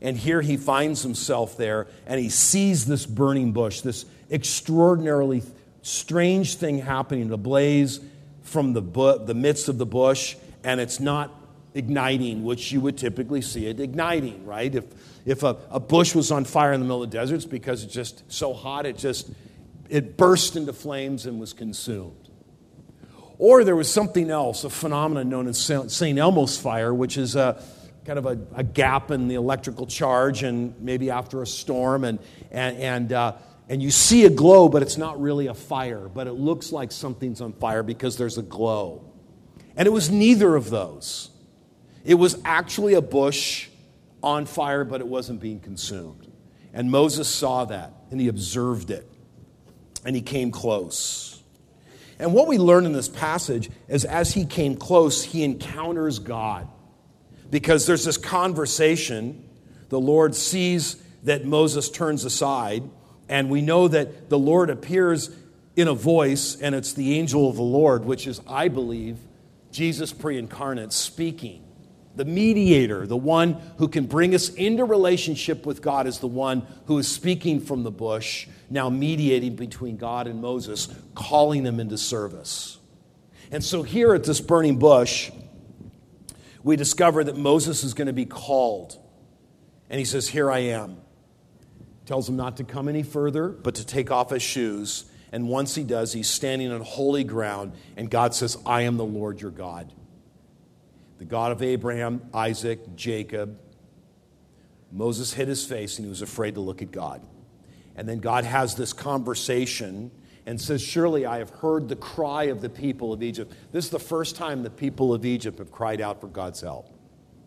And 0.00 0.16
here 0.16 0.40
he 0.40 0.56
finds 0.56 1.02
himself 1.02 1.58
there 1.58 1.86
and 2.06 2.18
he 2.18 2.30
sees 2.30 2.86
this 2.86 3.04
burning 3.04 3.52
bush, 3.52 3.82
this 3.82 4.06
extraordinarily 4.30 5.42
strange 5.82 6.54
thing 6.54 6.78
happening, 6.78 7.28
the 7.28 7.36
blaze 7.36 8.00
from 8.42 8.72
the, 8.72 8.82
bu- 8.82 9.24
the 9.26 9.34
midst 9.34 9.68
of 9.68 9.78
the 9.78 9.86
bush, 9.86 10.36
and 10.64 10.80
it's 10.80 11.00
not 11.00 11.34
igniting, 11.74 12.44
which 12.44 12.72
you 12.72 12.80
would 12.80 12.96
typically 12.96 13.42
see 13.42 13.66
it 13.66 13.78
igniting, 13.78 14.44
right? 14.44 14.74
If, 14.74 14.84
if 15.24 15.42
a, 15.42 15.56
a 15.70 15.80
bush 15.80 16.14
was 16.14 16.30
on 16.30 16.44
fire 16.44 16.72
in 16.72 16.80
the 16.80 16.84
middle 16.84 17.02
of 17.02 17.10
the 17.10 17.16
desert, 17.16 17.36
it's 17.36 17.44
because 17.44 17.84
it's 17.84 17.94
just 17.94 18.24
so 18.32 18.52
hot, 18.52 18.86
it 18.86 18.96
just 18.96 19.30
it 19.88 20.16
burst 20.16 20.56
into 20.56 20.72
flames 20.72 21.26
and 21.26 21.40
was 21.40 21.52
consumed. 21.52 22.19
Or 23.40 23.64
there 23.64 23.74
was 23.74 23.90
something 23.90 24.28
else, 24.28 24.64
a 24.64 24.70
phenomenon 24.70 25.30
known 25.30 25.48
as 25.48 25.58
St. 25.58 26.18
Elmo's 26.18 26.58
fire, 26.58 26.92
which 26.92 27.16
is 27.16 27.36
a 27.36 27.64
kind 28.04 28.18
of 28.18 28.26
a, 28.26 28.38
a, 28.54 28.62
gap 28.62 29.10
in 29.10 29.28
the 29.28 29.36
electrical 29.36 29.86
charge, 29.86 30.42
and 30.42 30.78
maybe 30.78 31.08
after 31.08 31.40
a 31.40 31.46
storm, 31.46 32.04
and, 32.04 32.18
and, 32.50 32.76
and, 32.76 33.12
uh, 33.14 33.32
and 33.70 33.82
you 33.82 33.90
see 33.90 34.26
a 34.26 34.30
glow, 34.30 34.68
but 34.68 34.82
it's 34.82 34.98
not 34.98 35.18
really 35.18 35.46
a 35.46 35.54
fire, 35.54 36.06
but 36.06 36.26
it 36.26 36.34
looks 36.34 36.70
like 36.70 36.92
something's 36.92 37.40
on 37.40 37.54
fire 37.54 37.82
because 37.82 38.18
there's 38.18 38.36
a 38.36 38.42
glow. 38.42 39.10
And 39.74 39.86
it 39.86 39.90
was 39.90 40.10
neither 40.10 40.54
of 40.54 40.68
those. 40.68 41.30
It 42.04 42.16
was 42.16 42.38
actually 42.44 42.92
a 42.92 43.02
bush 43.02 43.70
on 44.22 44.44
fire, 44.44 44.84
but 44.84 45.00
it 45.00 45.06
wasn't 45.06 45.40
being 45.40 45.60
consumed. 45.60 46.30
And 46.74 46.90
Moses 46.90 47.26
saw 47.26 47.64
that, 47.64 47.94
and 48.10 48.20
he 48.20 48.28
observed 48.28 48.90
it, 48.90 49.10
and 50.04 50.14
he 50.14 50.20
came 50.20 50.50
close. 50.50 51.29
And 52.20 52.34
what 52.34 52.48
we 52.48 52.58
learn 52.58 52.84
in 52.84 52.92
this 52.92 53.08
passage 53.08 53.70
is 53.88 54.04
as 54.04 54.34
he 54.34 54.44
came 54.44 54.76
close, 54.76 55.24
he 55.24 55.42
encounters 55.42 56.18
God. 56.18 56.68
Because 57.50 57.86
there's 57.86 58.04
this 58.04 58.18
conversation, 58.18 59.48
the 59.88 59.98
Lord 59.98 60.34
sees 60.34 60.96
that 61.24 61.46
Moses 61.46 61.90
turns 61.90 62.24
aside, 62.26 62.82
and 63.28 63.48
we 63.48 63.62
know 63.62 63.88
that 63.88 64.28
the 64.28 64.38
Lord 64.38 64.68
appears 64.68 65.30
in 65.76 65.88
a 65.88 65.94
voice, 65.94 66.60
and 66.60 66.74
it's 66.74 66.92
the 66.92 67.18
angel 67.18 67.48
of 67.48 67.56
the 67.56 67.62
Lord, 67.62 68.04
which 68.04 68.26
is, 68.26 68.40
I 68.46 68.68
believe, 68.68 69.16
Jesus 69.72 70.12
pre 70.12 70.36
incarnate 70.36 70.92
speaking. 70.92 71.64
The 72.16 72.24
mediator, 72.24 73.06
the 73.06 73.16
one 73.16 73.52
who 73.78 73.88
can 73.88 74.06
bring 74.06 74.34
us 74.34 74.48
into 74.48 74.84
relationship 74.84 75.64
with 75.64 75.80
God, 75.80 76.06
is 76.06 76.18
the 76.18 76.26
one 76.26 76.66
who 76.86 76.98
is 76.98 77.06
speaking 77.06 77.60
from 77.60 77.84
the 77.84 77.90
bush, 77.90 78.48
now 78.68 78.90
mediating 78.90 79.54
between 79.54 79.96
God 79.96 80.26
and 80.26 80.40
Moses, 80.40 80.88
calling 81.14 81.62
them 81.62 81.78
into 81.78 81.96
service. 81.96 82.78
And 83.52 83.64
so, 83.64 83.82
here 83.82 84.12
at 84.14 84.24
this 84.24 84.40
burning 84.40 84.78
bush, 84.78 85.30
we 86.64 86.76
discover 86.76 87.22
that 87.24 87.36
Moses 87.36 87.84
is 87.84 87.94
going 87.94 88.06
to 88.06 88.12
be 88.12 88.26
called. 88.26 88.98
And 89.88 89.98
he 89.98 90.04
says, 90.04 90.28
Here 90.28 90.50
I 90.50 90.58
am. 90.58 90.96
Tells 92.06 92.28
him 92.28 92.36
not 92.36 92.56
to 92.56 92.64
come 92.64 92.88
any 92.88 93.04
further, 93.04 93.48
but 93.48 93.76
to 93.76 93.86
take 93.86 94.10
off 94.10 94.30
his 94.30 94.42
shoes. 94.42 95.04
And 95.32 95.48
once 95.48 95.76
he 95.76 95.84
does, 95.84 96.12
he's 96.12 96.28
standing 96.28 96.72
on 96.72 96.80
holy 96.80 97.22
ground, 97.22 97.72
and 97.96 98.10
God 98.10 98.34
says, 98.34 98.56
I 98.66 98.82
am 98.82 98.96
the 98.96 99.04
Lord 99.04 99.40
your 99.40 99.52
God 99.52 99.92
the 101.20 101.26
God 101.26 101.52
of 101.52 101.62
Abraham, 101.62 102.22
Isaac, 102.32 102.96
Jacob. 102.96 103.60
Moses 104.90 105.34
hid 105.34 105.48
his 105.48 105.66
face 105.66 105.98
and 105.98 106.06
he 106.06 106.08
was 106.08 106.22
afraid 106.22 106.54
to 106.54 106.62
look 106.62 106.80
at 106.80 106.90
God. 106.90 107.20
And 107.94 108.08
then 108.08 108.20
God 108.20 108.44
has 108.44 108.74
this 108.74 108.94
conversation 108.94 110.10
and 110.46 110.58
says, 110.58 110.80
Surely 110.80 111.26
I 111.26 111.36
have 111.36 111.50
heard 111.50 111.90
the 111.90 111.96
cry 111.96 112.44
of 112.44 112.62
the 112.62 112.70
people 112.70 113.12
of 113.12 113.22
Egypt. 113.22 113.52
This 113.70 113.84
is 113.84 113.90
the 113.90 113.98
first 113.98 114.34
time 114.34 114.62
the 114.62 114.70
people 114.70 115.12
of 115.12 115.26
Egypt 115.26 115.58
have 115.58 115.70
cried 115.70 116.00
out 116.00 116.22
for 116.22 116.26
God's 116.26 116.62
help. 116.62 116.88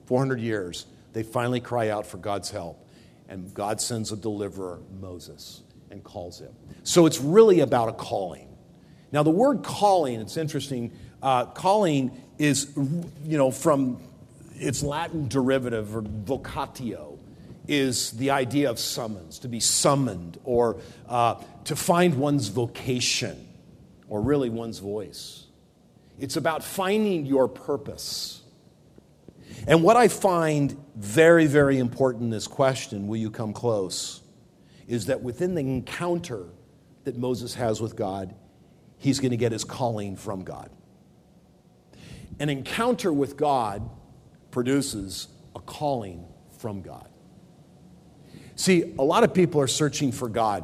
400 0.06 0.40
years, 0.40 0.86
they 1.14 1.24
finally 1.24 1.60
cry 1.60 1.90
out 1.90 2.06
for 2.06 2.18
God's 2.18 2.52
help. 2.52 2.88
And 3.28 3.52
God 3.56 3.82
sends 3.82 4.12
a 4.12 4.16
deliverer, 4.16 4.82
Moses, 5.02 5.64
and 5.90 6.04
calls 6.04 6.40
him. 6.40 6.54
So 6.84 7.08
it's 7.08 7.20
really 7.20 7.62
about 7.62 7.90
a 7.90 7.94
calling. 7.94 8.50
Now, 9.12 9.24
the 9.24 9.32
word 9.32 9.64
calling, 9.64 10.22
it's 10.22 10.38
interesting. 10.38 10.92
Uh, 11.24 11.46
calling 11.46 12.23
is, 12.38 12.72
you 12.76 13.38
know, 13.38 13.52
from 13.52 14.02
its 14.56 14.84
Latin 14.84 15.28
derivative 15.28 15.96
or 15.96 16.02
vocatio. 16.02 17.18
is 17.68 18.12
the 18.12 18.32
idea 18.32 18.70
of 18.70 18.78
summons, 18.78 19.40
to 19.40 19.48
be 19.48 19.60
summoned, 19.60 20.40
or 20.44 20.78
uh, 21.08 21.36
to 21.66 21.76
find 21.76 22.16
one's 22.16 22.50
vocation, 22.50 23.48
or 24.08 24.22
really 24.22 24.50
one's 24.50 24.80
voice. 24.80 25.46
It's 26.20 26.36
about 26.36 26.64
finding 26.64 27.26
your 27.26 27.48
purpose. 27.48 28.42
And 29.68 29.84
what 29.84 29.96
I 29.96 30.08
find 30.08 30.78
very, 30.96 31.46
very 31.46 31.80
important 31.80 32.24
in 32.24 32.30
this 32.30 32.48
question, 32.48 33.08
will 33.08 33.18
you 33.18 33.32
come 33.32 33.54
close, 33.54 34.22
is 34.88 35.06
that 35.06 35.22
within 35.22 35.56
the 35.56 35.62
encounter 35.62 36.46
that 37.06 37.18
Moses 37.18 37.56
has 37.56 37.80
with 37.82 37.96
God, 37.96 38.36
he's 38.98 39.20
going 39.20 39.32
to 39.32 39.38
get 39.38 39.52
his 39.52 39.64
calling 39.64 40.16
from 40.16 40.44
God. 40.44 40.70
An 42.40 42.50
encounter 42.50 43.12
with 43.14 43.38
God 43.38 43.90
produces 44.52 45.28
a 45.56 45.60
calling 45.60 46.26
from 46.60 46.82
God. 46.82 47.08
See, 48.56 48.94
a 48.98 49.04
lot 49.04 49.24
of 49.24 49.34
people 49.34 49.60
are 49.62 49.68
searching 49.68 50.12
for 50.12 50.30
God. 50.30 50.64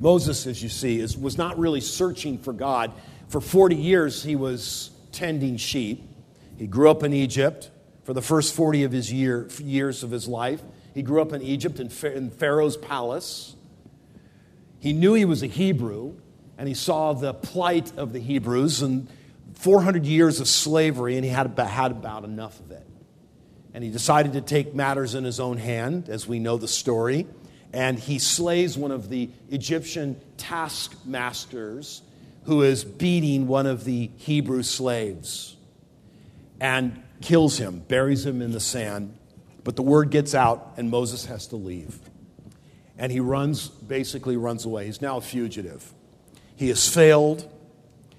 Moses, 0.00 0.46
as 0.46 0.62
you 0.62 0.68
see, 0.68 1.00
is, 1.00 1.16
was 1.16 1.36
not 1.36 1.58
really 1.58 1.80
searching 1.80 2.38
for 2.38 2.52
God. 2.52 2.92
For 3.28 3.40
40 3.40 3.74
years, 3.74 4.22
he 4.22 4.36
was 4.36 4.90
tending 5.12 5.56
sheep. 5.56 6.08
He 6.56 6.66
grew 6.66 6.90
up 6.90 7.02
in 7.02 7.12
Egypt 7.12 7.70
for 8.04 8.12
the 8.12 8.22
first 8.22 8.54
40 8.54 8.84
of 8.84 8.92
his 8.92 9.12
year, 9.12 9.48
years 9.58 10.02
of 10.02 10.10
his 10.10 10.28
life. 10.28 10.62
He 10.94 11.02
grew 11.02 11.20
up 11.20 11.32
in 11.32 11.42
Egypt 11.42 11.80
in, 11.80 11.90
in 12.06 12.30
Pharaoh's 12.30 12.76
palace. 12.76 13.56
He 14.78 14.92
knew 14.92 15.14
he 15.14 15.24
was 15.24 15.42
a 15.42 15.46
Hebrew, 15.46 16.14
and 16.56 16.68
he 16.68 16.74
saw 16.74 17.12
the 17.12 17.34
plight 17.34 17.92
of 17.96 18.12
the 18.12 18.20
Hebrews 18.20 18.82
and 18.82 19.08
400 19.58 20.06
years 20.06 20.38
of 20.38 20.46
slavery, 20.46 21.16
and 21.16 21.24
he 21.24 21.30
had 21.30 21.46
about, 21.46 21.68
had 21.68 21.90
about 21.90 22.24
enough 22.24 22.60
of 22.60 22.70
it. 22.70 22.86
And 23.74 23.82
he 23.82 23.90
decided 23.90 24.34
to 24.34 24.40
take 24.40 24.72
matters 24.72 25.16
in 25.16 25.24
his 25.24 25.40
own 25.40 25.58
hand, 25.58 26.08
as 26.08 26.28
we 26.28 26.38
know 26.38 26.56
the 26.56 26.68
story. 26.68 27.26
And 27.72 27.98
he 27.98 28.20
slays 28.20 28.78
one 28.78 28.92
of 28.92 29.08
the 29.08 29.30
Egyptian 29.50 30.20
taskmasters 30.36 32.02
who 32.44 32.62
is 32.62 32.84
beating 32.84 33.48
one 33.48 33.66
of 33.66 33.84
the 33.84 34.10
Hebrew 34.16 34.62
slaves 34.62 35.56
and 36.60 37.02
kills 37.20 37.58
him, 37.58 37.80
buries 37.80 38.24
him 38.24 38.40
in 38.40 38.52
the 38.52 38.60
sand. 38.60 39.18
But 39.64 39.74
the 39.74 39.82
word 39.82 40.10
gets 40.10 40.36
out, 40.36 40.74
and 40.76 40.88
Moses 40.88 41.26
has 41.26 41.48
to 41.48 41.56
leave. 41.56 41.98
And 42.96 43.10
he 43.10 43.18
runs, 43.18 43.68
basically 43.68 44.36
runs 44.36 44.64
away. 44.64 44.86
He's 44.86 45.02
now 45.02 45.16
a 45.16 45.20
fugitive. 45.20 45.92
He 46.54 46.68
has 46.68 46.88
failed. 46.88 47.52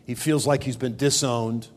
He 0.10 0.16
feels 0.16 0.48
like 0.48 0.64
he's 0.64 0.76
been 0.76 0.98
disowned. 0.98 1.68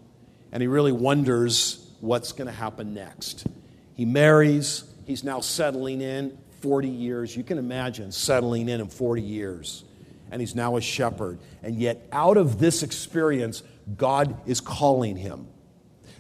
And 0.53 0.62
he 0.62 0.67
really 0.67 0.91
wonders 0.91 1.87
what's 2.01 2.33
going 2.33 2.47
to 2.47 2.53
happen 2.53 2.95
next. 2.95 3.47
He 3.93 4.07
marries. 4.07 4.85
He's 5.07 5.23
now 5.23 5.41
settling 5.41 6.01
in 6.01 6.39
40 6.62 6.89
years. 6.89 7.37
You 7.37 7.45
can 7.45 7.59
imagine 7.59 8.11
settling 8.11 8.71
in 8.71 8.81
in 8.81 8.89
40 8.89 9.21
years. 9.21 9.85
And 10.31 10.41
he's 10.41 10.55
now 10.55 10.79
a 10.79 10.81
shepherd. 10.81 11.41
And 11.62 11.77
yet, 11.77 12.09
out 12.11 12.39
of 12.39 12.59
this 12.59 12.83
experience, 12.83 13.62
God 13.99 14.35
is 14.47 14.62
calling 14.62 15.17
him. 15.17 15.47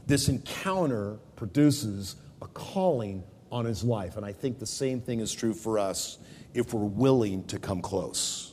This 0.06 0.28
encounter 0.28 1.16
produces 1.36 2.16
a 2.42 2.46
calling 2.48 3.24
on 3.50 3.64
his 3.64 3.82
life. 3.84 4.18
And 4.18 4.26
I 4.26 4.32
think 4.32 4.58
the 4.58 4.66
same 4.66 5.00
thing 5.00 5.20
is 5.20 5.32
true 5.32 5.54
for 5.54 5.78
us 5.78 6.18
if 6.52 6.74
we're 6.74 6.84
willing 6.84 7.44
to 7.44 7.58
come 7.58 7.80
close. 7.80 8.51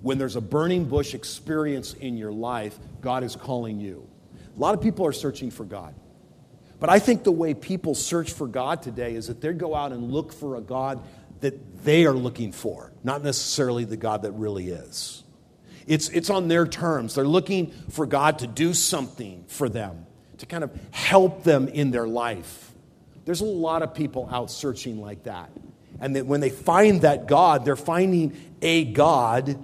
When 0.00 0.18
there's 0.18 0.36
a 0.36 0.40
burning 0.40 0.84
bush 0.84 1.14
experience 1.14 1.94
in 1.94 2.16
your 2.16 2.32
life, 2.32 2.78
God 3.00 3.24
is 3.24 3.36
calling 3.36 3.80
you. 3.80 4.08
A 4.56 4.60
lot 4.60 4.74
of 4.74 4.80
people 4.80 5.06
are 5.06 5.12
searching 5.12 5.50
for 5.50 5.64
God. 5.64 5.94
But 6.80 6.90
I 6.90 6.98
think 6.98 7.24
the 7.24 7.32
way 7.32 7.54
people 7.54 7.94
search 7.94 8.32
for 8.32 8.46
God 8.46 8.82
today 8.82 9.14
is 9.14 9.26
that 9.26 9.40
they 9.40 9.52
go 9.52 9.74
out 9.74 9.92
and 9.92 10.12
look 10.12 10.32
for 10.32 10.56
a 10.56 10.60
God 10.60 11.02
that 11.40 11.84
they 11.84 12.06
are 12.06 12.12
looking 12.12 12.52
for, 12.52 12.92
not 13.02 13.22
necessarily 13.22 13.84
the 13.84 13.96
God 13.96 14.22
that 14.22 14.32
really 14.32 14.70
is. 14.70 15.24
It's, 15.86 16.08
it's 16.10 16.30
on 16.30 16.48
their 16.48 16.66
terms. 16.66 17.14
They're 17.14 17.24
looking 17.24 17.70
for 17.90 18.06
God 18.06 18.40
to 18.40 18.46
do 18.46 18.74
something 18.74 19.44
for 19.48 19.68
them, 19.68 20.06
to 20.38 20.46
kind 20.46 20.62
of 20.62 20.78
help 20.90 21.44
them 21.44 21.66
in 21.68 21.90
their 21.90 22.06
life. 22.06 22.72
There's 23.24 23.40
a 23.40 23.46
lot 23.46 23.82
of 23.82 23.94
people 23.94 24.28
out 24.30 24.50
searching 24.50 25.00
like 25.00 25.24
that. 25.24 25.50
And 26.00 26.14
that 26.16 26.26
when 26.26 26.40
they 26.40 26.50
find 26.50 27.00
that 27.02 27.26
God, 27.26 27.64
they're 27.64 27.76
finding 27.76 28.36
a 28.62 28.84
God 28.84 29.58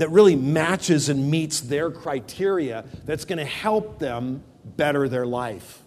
that 0.00 0.08
really 0.08 0.34
matches 0.34 1.10
and 1.10 1.30
meets 1.30 1.60
their 1.60 1.90
criteria 1.90 2.86
that's 3.04 3.26
going 3.26 3.36
to 3.36 3.44
help 3.44 3.98
them 3.98 4.42
better 4.64 5.10
their 5.10 5.26
life. 5.26 5.82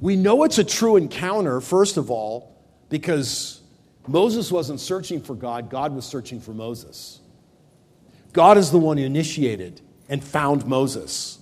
We 0.00 0.16
know 0.16 0.42
it's 0.42 0.58
a 0.58 0.64
true 0.64 0.96
encounter, 0.96 1.60
first 1.60 1.96
of 1.96 2.10
all, 2.10 2.60
because 2.88 3.60
Moses 4.08 4.50
wasn't 4.50 4.80
searching 4.80 5.22
for 5.22 5.36
God, 5.36 5.70
God 5.70 5.94
was 5.94 6.04
searching 6.04 6.40
for 6.40 6.52
Moses. 6.52 7.20
God 8.32 8.58
is 8.58 8.72
the 8.72 8.78
one 8.78 8.96
who 8.96 9.04
initiated 9.04 9.80
and 10.08 10.22
found 10.22 10.66
Moses. 10.66 11.38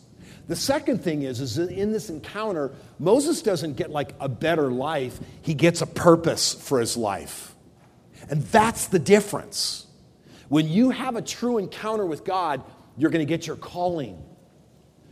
The 0.47 0.56
second 0.56 1.02
thing 1.02 1.23
is, 1.23 1.40
is 1.40 1.54
that 1.54 1.70
in 1.70 1.90
this 1.90 2.11
encounter, 2.11 2.73
Moses 2.99 3.40
doesn't 3.40 3.78
get 3.78 3.88
like 3.88 4.14
a 4.20 4.28
better 4.28 4.70
life, 4.70 5.18
he 5.40 5.54
gets 5.54 5.80
a 5.80 5.87
purpose 5.87 6.52
for 6.52 6.80
his 6.80 6.99
life. 6.99 7.54
And 8.28 8.42
that's 8.42 8.88
the 8.88 8.99
difference. 8.99 9.87
When 10.50 10.69
you 10.69 10.90
have 10.90 11.16
a 11.16 11.23
true 11.23 11.57
encounter 11.57 12.04
with 12.04 12.25
God, 12.25 12.62
you're 12.99 13.11
going 13.11 13.26
to 13.26 13.28
get 13.28 13.47
your 13.47 13.57
calling 13.57 14.23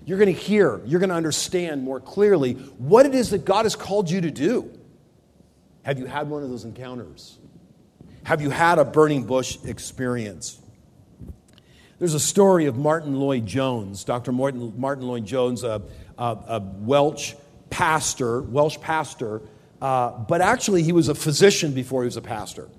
you're 0.08 0.16
going 0.16 0.34
to 0.34 0.40
hear, 0.40 0.80
you're 0.86 1.00
going 1.00 1.10
to 1.10 1.14
understand 1.14 1.82
more 1.82 2.00
clearly 2.00 2.54
what 2.78 3.04
it 3.04 3.14
is 3.14 3.28
that 3.28 3.44
God 3.44 3.66
has 3.66 3.76
called 3.76 4.10
you 4.10 4.22
to 4.22 4.30
do. 4.30 4.72
Have 5.82 5.98
you 5.98 6.06
had 6.06 6.30
one 6.30 6.42
of 6.42 6.48
those 6.48 6.64
encounters? 6.64 7.36
Have 8.24 8.40
you 8.40 8.48
had 8.48 8.78
a 8.78 8.86
burning 8.86 9.24
bush 9.24 9.58
experience? 9.64 10.58
There's 11.98 12.14
a 12.14 12.20
story 12.20 12.64
of 12.64 12.78
Martyn 12.78 13.16
Lloyd-Jones, 13.16 14.04
Dr. 14.04 14.32
Martin, 14.32 14.72
Martyn 14.80 15.06
Lloyd-Jones, 15.06 15.62
a, 15.62 15.82
a, 16.16 16.24
a, 16.24 16.60
Welsh 16.60 17.34
pastor, 17.68 18.40
Welsh 18.40 18.80
pastor, 18.80 19.42
uh, 19.82 20.12
but 20.12 20.40
actually 20.40 20.84
he 20.84 20.92
was 20.92 21.08
a 21.08 21.14
physician 21.14 21.74
before 21.74 22.00
he 22.00 22.06
was 22.06 22.16
a 22.16 22.22
pastor. 22.22 22.70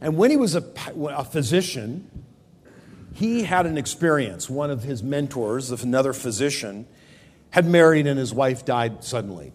And 0.00 0.16
when 0.16 0.30
he 0.30 0.36
was 0.36 0.54
a, 0.54 0.64
a 0.96 1.24
physician, 1.24 2.08
he 3.14 3.42
had 3.42 3.66
an 3.66 3.76
experience. 3.76 4.48
One 4.48 4.70
of 4.70 4.82
his 4.82 5.02
mentors, 5.02 5.70
another 5.70 6.12
physician, 6.12 6.86
had 7.50 7.66
married 7.66 8.06
and 8.06 8.18
his 8.18 8.32
wife 8.32 8.64
died 8.64 9.02
suddenly. 9.02 9.52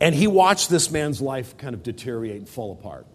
And 0.00 0.14
he 0.14 0.26
watched 0.26 0.68
this 0.68 0.90
man's 0.90 1.20
life 1.20 1.56
kind 1.56 1.74
of 1.74 1.82
deteriorate 1.82 2.36
and 2.36 2.48
fall 2.48 2.72
apart. 2.72 3.06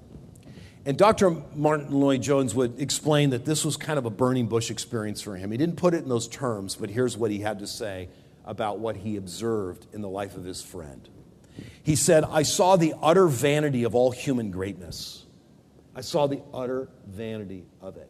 And 0.84 0.98
Dr. 0.98 1.38
Martyn 1.56 1.92
Lloyd-Jones 1.92 2.56
would 2.56 2.82
explain 2.82 3.30
that 3.30 3.46
this 3.46 3.64
was 3.64 3.78
kind 3.78 4.00
of 4.00 4.06
a 4.06 4.10
burning 4.10 4.48
bush 4.48 4.72
experience 4.72 5.22
for 5.22 5.36
him. 5.36 5.52
He 5.52 5.58
didn't 5.58 5.76
put 5.76 5.94
it 5.94 6.04
in 6.04 6.10
those 6.10 6.28
terms, 6.28 6.76
but 6.76 6.90
here's 6.90 7.16
what 7.16 7.30
he 7.30 7.40
had 7.40 7.60
to 7.60 7.68
say 7.68 8.10
about 8.46 8.80
what 8.80 8.98
he 8.98 9.16
observed 9.16 9.86
in 9.94 10.02
the 10.02 10.10
life 10.10 10.36
of 10.36 10.44
his 10.44 10.62
friend. 10.64 11.08
He 11.84 11.96
said, 11.96 12.24
I 12.24 12.42
saw 12.42 12.78
the 12.78 12.96
utter 13.02 13.28
vanity 13.28 13.84
of 13.84 13.94
all 13.94 14.10
human 14.10 14.50
greatness. 14.50 15.24
I 15.96 16.02
saw 16.02 16.28
the 16.28 16.42
utter 16.54 16.90
vanity 17.08 17.66
of 17.82 17.98
it. 17.98 18.10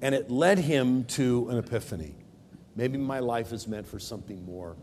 And 0.00 0.14
it 0.14 0.30
led 0.30 0.58
him 0.58 1.04
to 1.04 1.48
an 1.50 1.58
epiphany. 1.58 2.14
Maybe 2.76 2.96
my 2.96 3.18
life 3.18 3.52
is 3.52 3.66
meant 3.66 3.86
for 3.86 3.98
something 3.98 4.44
more 4.44 4.76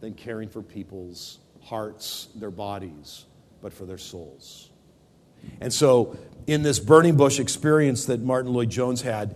than 0.00 0.14
caring 0.14 0.48
for 0.48 0.62
people's 0.62 1.38
hearts, 1.62 2.28
their 2.34 2.50
bodies, 2.50 3.24
but 3.62 3.72
for 3.72 3.84
their 3.84 3.98
souls. 3.98 4.70
And 5.60 5.72
so, 5.72 6.16
in 6.46 6.62
this 6.62 6.78
burning 6.78 7.16
bush 7.16 7.38
experience 7.38 8.06
that 8.06 8.20
Martyn 8.20 8.52
Lloyd-Jones 8.52 9.02
had, 9.02 9.34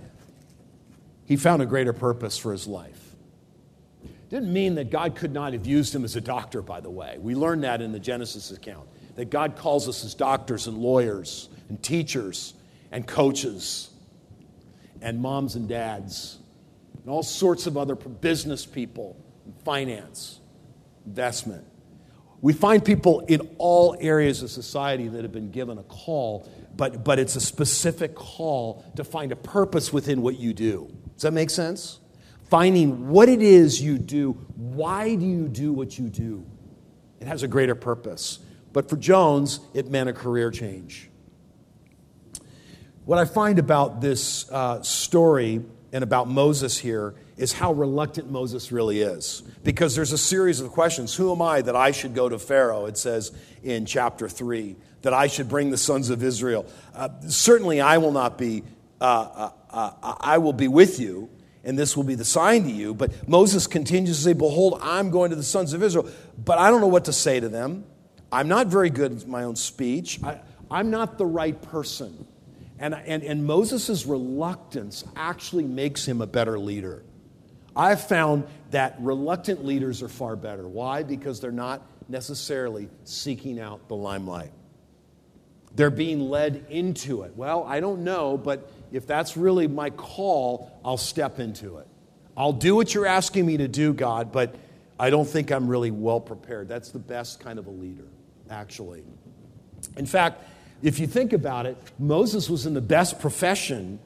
he 1.25 1.37
found 1.37 1.63
a 1.63 1.67
greater 1.67 1.93
purpose 1.93 2.37
for 2.37 2.53
his 2.53 2.67
life. 2.67 3.15
Didn't 4.29 4.53
mean 4.53 4.75
that 4.77 4.91
God 4.91 5.15
could 5.15 5.33
not 5.33 5.53
have 5.53 5.67
used 5.67 5.95
him 5.95 6.05
as 6.05 6.17
a 6.17 6.21
doctor, 6.21 6.63
by 6.63 6.81
the 6.81 6.91
way. 6.91 7.19
We 7.19 7.35
learned 7.35 7.65
that 7.65 7.83
in 7.83 7.93
the 7.93 8.01
Genesis 8.01 8.51
account, 8.51 8.89
that 9.17 9.31
God 9.31 9.57
calls 9.57 9.89
us 9.89 10.05
as 10.05 10.15
doctors 10.15 10.67
and 10.67 10.79
lawyers 10.79 11.49
and 11.73 11.83
teachers 11.83 12.53
and 12.91 13.07
coaches 13.07 13.89
and 15.01 15.19
moms 15.23 15.55
and 15.57 15.67
dads, 15.67 16.39
and 17.01 17.11
all 17.11 17.23
sorts 17.23 17.67
of 17.67 17.79
other 17.79 17.95
business 17.95 18.67
people, 18.67 19.17
finance, 19.65 20.39
investment. 21.07 21.65
We 22.43 22.53
find 22.53 22.85
people 22.85 23.21
in 23.21 23.41
all 23.57 23.97
areas 24.01 24.43
of 24.43 24.51
society 24.51 25.09
that 25.09 25.23
have 25.23 25.33
been 25.33 25.51
given 25.51 25.79
a 25.79 25.83
call, 25.85 26.47
but, 26.77 27.05
but 27.05 27.19
it's 27.19 27.37
a 27.37 27.41
specific 27.41 28.15
call 28.15 28.85
to 28.97 29.03
find 29.03 29.33
a 29.33 29.37
purpose 29.37 29.95
within 29.95 30.21
what 30.21 30.39
you 30.39 30.53
do. 30.53 30.95
Does 31.15 31.23
that 31.23 31.33
make 31.33 31.49
sense? 31.49 32.01
Finding 32.51 33.09
what 33.09 33.31
it 33.31 33.41
is 33.41 33.81
you 33.81 33.97
do. 33.97 34.33
Why 34.57 35.15
do 35.15 35.25
you 35.25 35.49
do 35.49 35.73
what 35.73 35.99
you 35.99 36.11
do? 36.11 36.45
It 37.19 37.27
has 37.27 37.43
a 37.43 37.49
greater 37.49 37.75
purpose. 37.75 38.41
But 38.75 38.91
for 38.91 38.97
Jones, 38.97 39.61
it 39.73 39.91
meant 39.91 40.11
a 40.11 40.13
career 40.13 40.51
change. 40.51 41.09
What 43.05 43.19
I 43.19 43.25
find 43.25 43.59
about 43.59 44.01
this 44.01 44.49
uh, 44.51 44.81
story 44.83 45.61
and 45.93 46.05
about 46.05 46.29
Moses 46.29 46.79
here 46.79 47.15
is 47.37 47.53
how 47.53 47.73
reluctant 47.73 48.31
Moses 48.31 48.71
really 48.71 49.01
is. 49.01 49.43
Because 49.65 49.97
there's 49.97 50.13
a 50.13 50.19
series 50.19 50.61
of 50.61 50.71
questions. 50.71 51.13
Who 51.17 51.33
am 51.33 51.43
I 51.43 51.63
that 51.63 51.75
I 51.75 51.91
should 51.91 52.15
go 52.15 52.29
to 52.29 52.39
Pharaoh? 52.39 52.87
It 52.87 52.97
says 52.97 53.33
in 53.65 53.87
chapter 53.87 54.29
3 54.29 54.77
that 55.03 55.13
I 55.13 55.27
should 55.27 55.49
bring 55.49 55.71
the 55.71 55.77
sons 55.77 56.11
of 56.11 56.23
Israel. 56.23 56.65
Uh, 56.95 57.09
certainly, 57.27 57.81
I 57.81 57.99
will 57.99 58.13
not 58.13 58.39
be, 58.39 58.63
uh, 59.01 59.05
uh, 59.05 59.51
uh, 60.01 60.15
I 60.21 60.39
will 60.39 60.53
be 60.53 60.69
with 60.69 61.01
you, 61.01 61.29
and 61.65 61.77
this 61.77 61.97
will 61.97 62.05
be 62.05 62.15
the 62.15 62.25
sign 62.25 62.63
to 62.65 62.71
you. 62.71 62.95
But 62.95 63.29
Moses 63.29 63.67
continues 63.67 64.19
to 64.19 64.23
say, 64.23 64.33
Behold, 64.33 64.79
I'm 64.81 65.11
going 65.11 65.31
to 65.31 65.37
the 65.37 65.43
sons 65.43 65.73
of 65.73 65.83
Israel, 65.83 66.09
but 66.39 66.59
I 66.59 66.71
don't 66.71 66.81
know 66.81 66.87
what 66.87 67.07
to 67.07 67.13
say 67.13 67.41
to 67.41 67.49
them. 67.49 67.85
I'm 68.31 68.47
not 68.47 68.69
very 68.69 68.91
good 68.91 69.11
at 69.11 69.27
my 69.27 69.43
own 69.43 69.57
speech. 69.57 70.23
I, 70.23 70.39
I'm 70.71 70.91
not 70.91 71.19
the 71.19 71.27
right 71.27 71.61
person. 71.61 72.29
And, 72.83 72.95
and, 72.95 73.23
and 73.23 73.47
Moses' 73.47 74.07
reluctance 74.07 75.05
actually 75.15 75.63
makes 75.63 76.07
him 76.07 76.21
a 76.21 76.27
better 76.27 76.59
leader. 76.59 77.05
I've 77.77 78.07
found 78.09 78.45
that 78.73 78.97
reluctant 78.99 79.65
leaders 79.65 80.03
are 80.03 80.09
far 80.09 80.35
better. 80.35 80.67
Why? 80.67 81.05
Because 81.05 81.39
they're 81.39 81.53
not 81.53 81.87
necessarily 82.09 82.89
seeking 83.05 83.61
out 83.61 83.87
the 83.87 83.95
limelight. 83.95 84.51
They're 85.77 85.91
being 85.91 86.29
led 86.29 86.67
into 86.71 87.23
it. 87.23 87.37
Well, 87.37 87.63
I 87.63 87.79
don't 87.79 88.03
know, 88.03 88.37
but 88.37 88.69
if 88.91 89.07
that's 89.07 89.37
really 89.37 89.69
my 89.69 89.91
call, 89.91 90.69
I'll 90.85 90.97
step 90.97 91.39
into 91.39 91.79
it. 91.79 91.87
I'll 92.37 92.53
do 92.53 92.75
what 92.75 92.93
you're 92.93 93.07
asking 93.07 93.47
me 93.47 93.59
to 93.59 93.69
do, 93.69 93.95
God, 93.95 94.33
but 94.33 94.57
I 94.99 95.09
don't 95.09 95.29
think 95.29 95.53
I'm 95.53 95.69
really 95.69 95.93
well 95.93 96.21
prepared. 96.21 96.67
That's 96.69 96.91
the 96.91 96.99
best 96.99 97.39
kind 97.39 97.61
of 97.61 97.69
a 97.69 97.71
leader, 97.71 98.09
actually. 98.51 99.05
In 99.97 100.07
fact, 100.07 100.43
if 100.83 100.99
you 100.99 101.07
think 101.07 101.33
about 101.33 101.67
it, 101.67 101.77
Moses 101.99 102.51
was 102.51 102.67
in 102.67 102.75
the 102.75 102.81
best 102.81 103.21
profession 103.21 104.01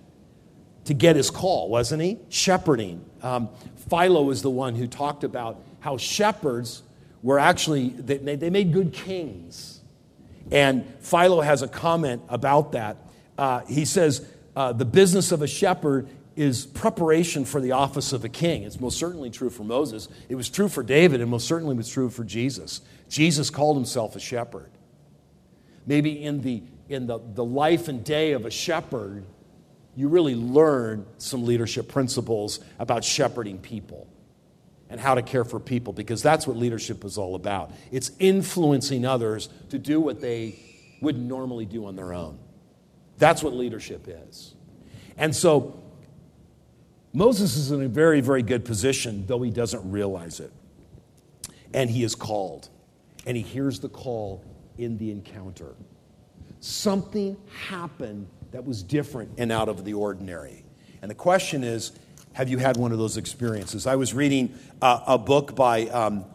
to 0.85 0.95
get 0.95 1.16
his 1.16 1.30
call, 1.30 1.68
wasn't 1.68 2.02
he? 2.02 2.18
Shepherding. 2.28 3.04
Um, 3.23 3.49
Philo 3.88 4.30
is 4.30 4.42
the 4.42 4.50
one 4.50 4.75
who 4.75 4.87
talked 4.87 5.25
about 5.25 5.62
how 5.80 5.97
shepherds 5.97 6.83
were 7.23 7.38
actually, 7.38 7.88
they, 7.88 8.37
they 8.37 8.50
made 8.50 8.73
good 8.73 8.92
kings. 8.92 9.80
And 10.52 10.87
Philo 11.00 11.40
has 11.40 11.62
a 11.62 11.68
comment 11.68 12.23
about 12.28 12.73
that. 12.73 12.99
Uh, 13.37 13.61
he 13.66 13.85
says, 13.85 14.26
uh, 14.54 14.73
the 14.73 14.85
business 14.85 15.33
of 15.33 15.42
a 15.42 15.47
shepherd 15.47 16.09
is 16.37 16.66
preparation 16.66 17.45
for 17.45 17.61
the 17.61 17.73
office 17.73 18.12
of 18.12 18.25
a 18.25 18.28
king. 18.28 18.62
It's 18.62 18.78
most 18.78 18.99
certainly 18.99 19.30
true 19.30 19.50
for 19.50 19.64
Moses. 19.64 20.09
It 20.28 20.35
was 20.35 20.49
true 20.49 20.68
for 20.68 20.83
David, 20.83 21.21
and 21.21 21.30
most 21.30 21.49
certainly 21.49 21.75
was 21.75 21.88
true 21.88 22.11
for 22.11 22.23
Jesus. 22.23 22.83
Jesus 23.09 23.50
called 23.50 23.76
himself 23.76 24.14
a 24.14 24.21
shepherd 24.21 24.71
maybe 25.87 26.23
in 26.23 26.43
the, 26.43 26.62
in 26.88 27.07
the, 27.07 27.19
the 27.35 27.45
life 27.45 27.88
and 27.88 28.05
day 28.05 28.33
of 28.33 28.45
a 28.45 28.50
shepherd, 28.50 29.25
you 29.95 30.09
really 30.09 30.35
learn 30.35 31.07
some 31.19 31.47
leadership 31.47 31.88
principles 31.88 32.61
about 32.78 33.02
shepherding 33.02 33.59
people 33.59 34.07
and 34.90 35.00
how 35.00 35.14
to 35.14 35.23
care 35.23 35.45
for 35.45 35.59
people 35.59 35.93
because 35.93 36.23
that's 36.23 36.47
what 36.47 36.57
leadership 36.57 37.05
is 37.05 37.19
all 37.19 37.35
about. 37.35 37.73
It's 37.90 38.12
influencing 38.19 39.05
others 39.05 39.49
to 39.71 39.78
do 39.78 40.00
what 40.00 40.21
they 40.21 40.59
wouldn't 41.00 41.25
normally 41.25 41.64
do 41.64 41.87
on 41.87 41.97
their 41.97 42.12
own. 42.12 42.38
That's 43.19 43.43
what 43.43 43.55
leadership 43.55 44.07
is. 44.07 44.55
And 45.16 45.35
so 45.35 45.83
Moses 47.12 47.57
is 47.57 47.71
in 47.71 47.83
a 47.83 47.88
very, 47.88 48.21
very 48.21 48.43
good 48.43 48.64
position, 48.64 49.26
though 49.26 49.40
he 49.43 49.50
doesn't 49.50 49.90
realize 49.90 50.38
it. 50.38 50.52
And 51.73 51.88
he 51.88 52.05
is 52.05 52.14
called, 52.14 52.69
and 53.26 53.37
he 53.37 53.43
hears 53.43 53.81
the 53.81 53.88
call, 53.88 54.45
in 54.78 54.99
the 54.99 55.11
encounter. 55.11 55.75
Something 56.61 57.37
happened 57.68 58.26
that 58.52 58.64
was 58.64 58.83
different 58.83 59.30
and 59.38 59.52
out 59.52 59.68
of 59.68 59.85
the 59.85 59.95
ordinary. 59.95 60.64
And 61.02 61.11
the 61.11 61.14
question 61.14 61.62
is 61.62 61.92
have 62.33 62.50
you 62.50 62.59
had 62.59 62.76
one 62.76 62.92
of 62.92 62.99
those 62.99 63.16
experiences? 63.16 63.87
I 63.87 63.97
was 63.97 64.12
reading 64.12 64.54
uh, 64.83 65.00
a 65.06 65.18
book 65.18 65.56
by, 65.56 65.87
um, 65.87 66.26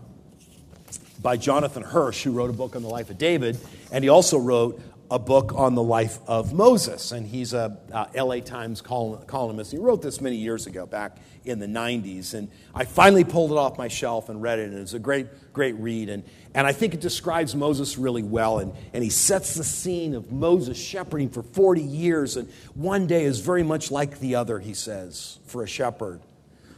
by 1.22 1.38
Jonathan 1.38 1.84
Kirsch, 1.84 2.24
who 2.24 2.32
wrote 2.32 2.50
a 2.50 2.54
book 2.54 2.76
on 2.76 2.82
the 2.82 2.88
life 2.88 3.12
of 3.12 3.20
David, 3.20 3.60
and 3.92 4.04
he 4.04 4.10
also 4.10 4.40
wrote 4.40 4.82
a 5.12 5.20
book 5.20 5.54
on 5.56 5.76
the 5.76 5.84
life 5.84 6.20
of 6.26 6.54
Moses. 6.54 7.12
And 7.12 7.28
he's 7.28 7.54
a 7.54 7.78
uh, 7.92 8.06
LA 8.16 8.40
Times 8.40 8.82
columnist. 8.82 9.72
He 9.72 9.78
wrote 9.78 10.02
this 10.02 10.22
many 10.22 10.38
years 10.38 10.68
ago, 10.68 10.86
back 10.86 11.18
in 11.44 11.60
the 11.60 11.68
90s. 11.68 12.34
And 12.34 12.50
I 12.74 12.86
finally 12.86 13.26
pulled 13.26 13.52
it 13.52 13.58
off 13.58 13.78
my 13.78 13.90
shelf 13.90 14.30
and 14.30 14.42
read 14.42 14.60
it. 14.60 14.70
And 14.70 14.78
it 14.78 14.80
was 14.80 14.94
a 14.94 15.00
great, 15.00 15.28
great 15.52 15.76
read. 15.76 16.08
And, 16.08 16.24
and 16.56 16.66
I 16.66 16.72
think 16.72 16.94
it 16.94 17.02
describes 17.02 17.54
Moses 17.54 17.98
really 17.98 18.24
well. 18.24 18.60
And, 18.60 18.74
and 18.94 19.04
he 19.04 19.10
sets 19.10 19.54
the 19.56 19.66
scene 19.66 20.16
of 20.16 20.32
Moses 20.32 20.78
shepherding 20.78 21.30
for 21.30 21.44
40 21.44 21.82
years. 21.82 22.38
And 22.38 22.50
one 22.74 23.06
day 23.06 23.26
is 23.26 23.42
very 23.42 23.64
much 23.64 23.92
like 23.92 24.20
the 24.20 24.36
other, 24.36 24.60
he 24.60 24.74
says, 24.74 25.40
for 25.46 25.62
a 25.62 25.68
shepherd. 25.68 26.22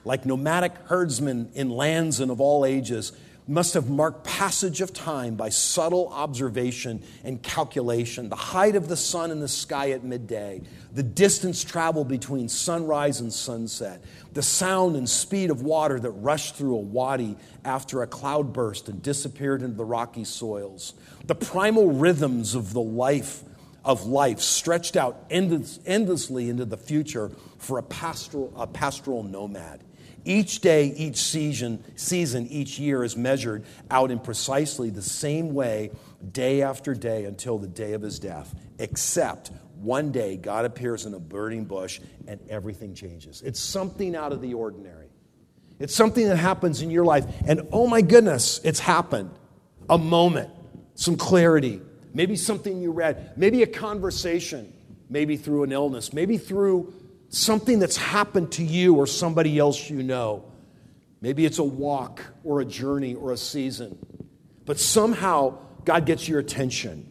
Like 0.06 0.26
nomadic 0.26 0.74
herdsmen 0.86 1.52
in 1.54 1.70
lands 1.70 2.20
and 2.20 2.32
of 2.32 2.42
all 2.42 2.66
ages, 2.66 3.12
must 3.48 3.74
have 3.74 3.90
marked 3.90 4.24
passage 4.24 4.82
of 4.82 4.94
time 4.94 5.36
by 5.36 5.50
subtle 5.50 6.08
observation 6.10 7.04
and 7.24 7.42
calculation, 7.42 8.30
the 8.30 8.36
height 8.36 8.76
of 8.76 8.88
the 8.88 8.96
sun 8.96 9.32
in 9.32 9.40
the 9.40 9.48
sky 9.48 9.92
at 9.92 10.04
midday, 10.04 10.62
the 10.94 11.04
distance 11.04 11.64
traveled 11.64 12.08
between 12.08 12.48
sunrise 12.48 13.20
and 13.20 13.34
sunset, 13.34 14.04
the 14.34 14.42
sound 14.42 14.96
and 14.96 15.10
speed 15.10 15.50
of 15.50 15.62
water 15.62 16.00
that 16.00 16.12
rushed 16.12 16.56
through 16.56 16.76
a 16.76 16.80
wadi 16.80 17.36
after 17.66 18.02
a 18.02 18.08
cloudburst 18.08 18.88
and 18.90 19.02
disappeared 19.02 19.62
into 19.62 19.76
the 19.76 19.86
rocky 19.86 20.24
soils, 20.24 20.94
the 21.26 21.36
primal 21.36 21.92
rhythms 21.92 22.56
of 22.56 22.74
the 22.74 22.82
life 22.82 23.44
of 23.86 24.06
life 24.06 24.40
stretched 24.40 24.96
out 24.96 25.26
endless, 25.30 25.80
endlessly 25.86 26.50
into 26.50 26.66
the 26.66 26.78
future 26.78 27.32
for 27.58 27.78
a 27.78 27.84
pastoral, 27.84 28.54
a 28.56 28.66
pastoral 28.66 29.24
nomad. 29.24 29.84
Each 30.26 30.60
day, 30.60 30.86
each 30.96 31.18
season, 31.18 31.84
season, 31.96 32.48
each 32.48 32.80
year 32.80 33.04
is 33.04 33.18
measured 33.18 33.66
out 33.92 34.10
in 34.10 34.20
precisely 34.20 34.90
the 34.90 35.02
same 35.02 35.54
way, 35.54 35.92
day 36.32 36.62
after 36.62 36.94
day, 36.94 37.26
until 37.26 37.58
the 37.58 37.68
day 37.68 37.94
of 37.94 38.02
his 38.02 38.20
death. 38.20 38.56
Except 38.80 39.52
one 39.76 40.12
day, 40.12 40.38
God 40.38 40.64
appears 40.64 41.06
in 41.06 41.14
a 41.14 41.20
burning 41.20 41.66
bush 41.66 42.00
and 42.28 42.40
everything 42.50 42.94
changes. 42.94 43.42
It's 43.42 43.60
something 43.60 44.16
out 44.16 44.32
of 44.32 44.42
the 44.42 44.54
ordinary. 44.54 45.08
It's 45.80 45.94
something 45.94 46.28
that 46.30 46.38
happens 46.38 46.82
in 46.82 46.90
your 46.90 47.04
life, 47.04 47.26
and 47.46 47.68
oh 47.72 47.88
my 47.88 48.02
goodness, 48.02 48.62
it's 48.64 48.80
happened. 48.80 49.32
A 49.90 49.98
moment, 49.98 50.50
some 50.96 51.18
clarity, 51.18 51.82
maybe 52.14 52.38
something 52.38 52.82
you 52.82 52.92
read, 52.92 53.34
maybe 53.36 53.64
a 53.64 53.68
conversation, 53.68 54.72
maybe 55.10 55.36
through 55.36 55.64
an 55.64 55.74
illness, 55.74 56.14
maybe 56.14 56.38
through 56.38 56.94
something 57.34 57.80
that's 57.80 57.98
happened 57.98 58.52
to 58.52 58.64
you 58.64 58.96
or 58.96 59.08
somebody 59.08 59.58
else 59.58 59.90
you 59.90 60.04
know. 60.04 60.46
Maybe 61.20 61.46
it's 61.46 61.58
a 61.58 61.64
walk 61.64 62.24
or 62.44 62.62
a 62.62 62.66
journey 62.66 63.16
or 63.16 63.32
a 63.32 63.38
season. 63.38 63.98
But 64.66 64.80
somehow 64.80 65.58
God 65.84 66.06
gets 66.06 66.28
your 66.28 66.40
attention. 66.40 67.10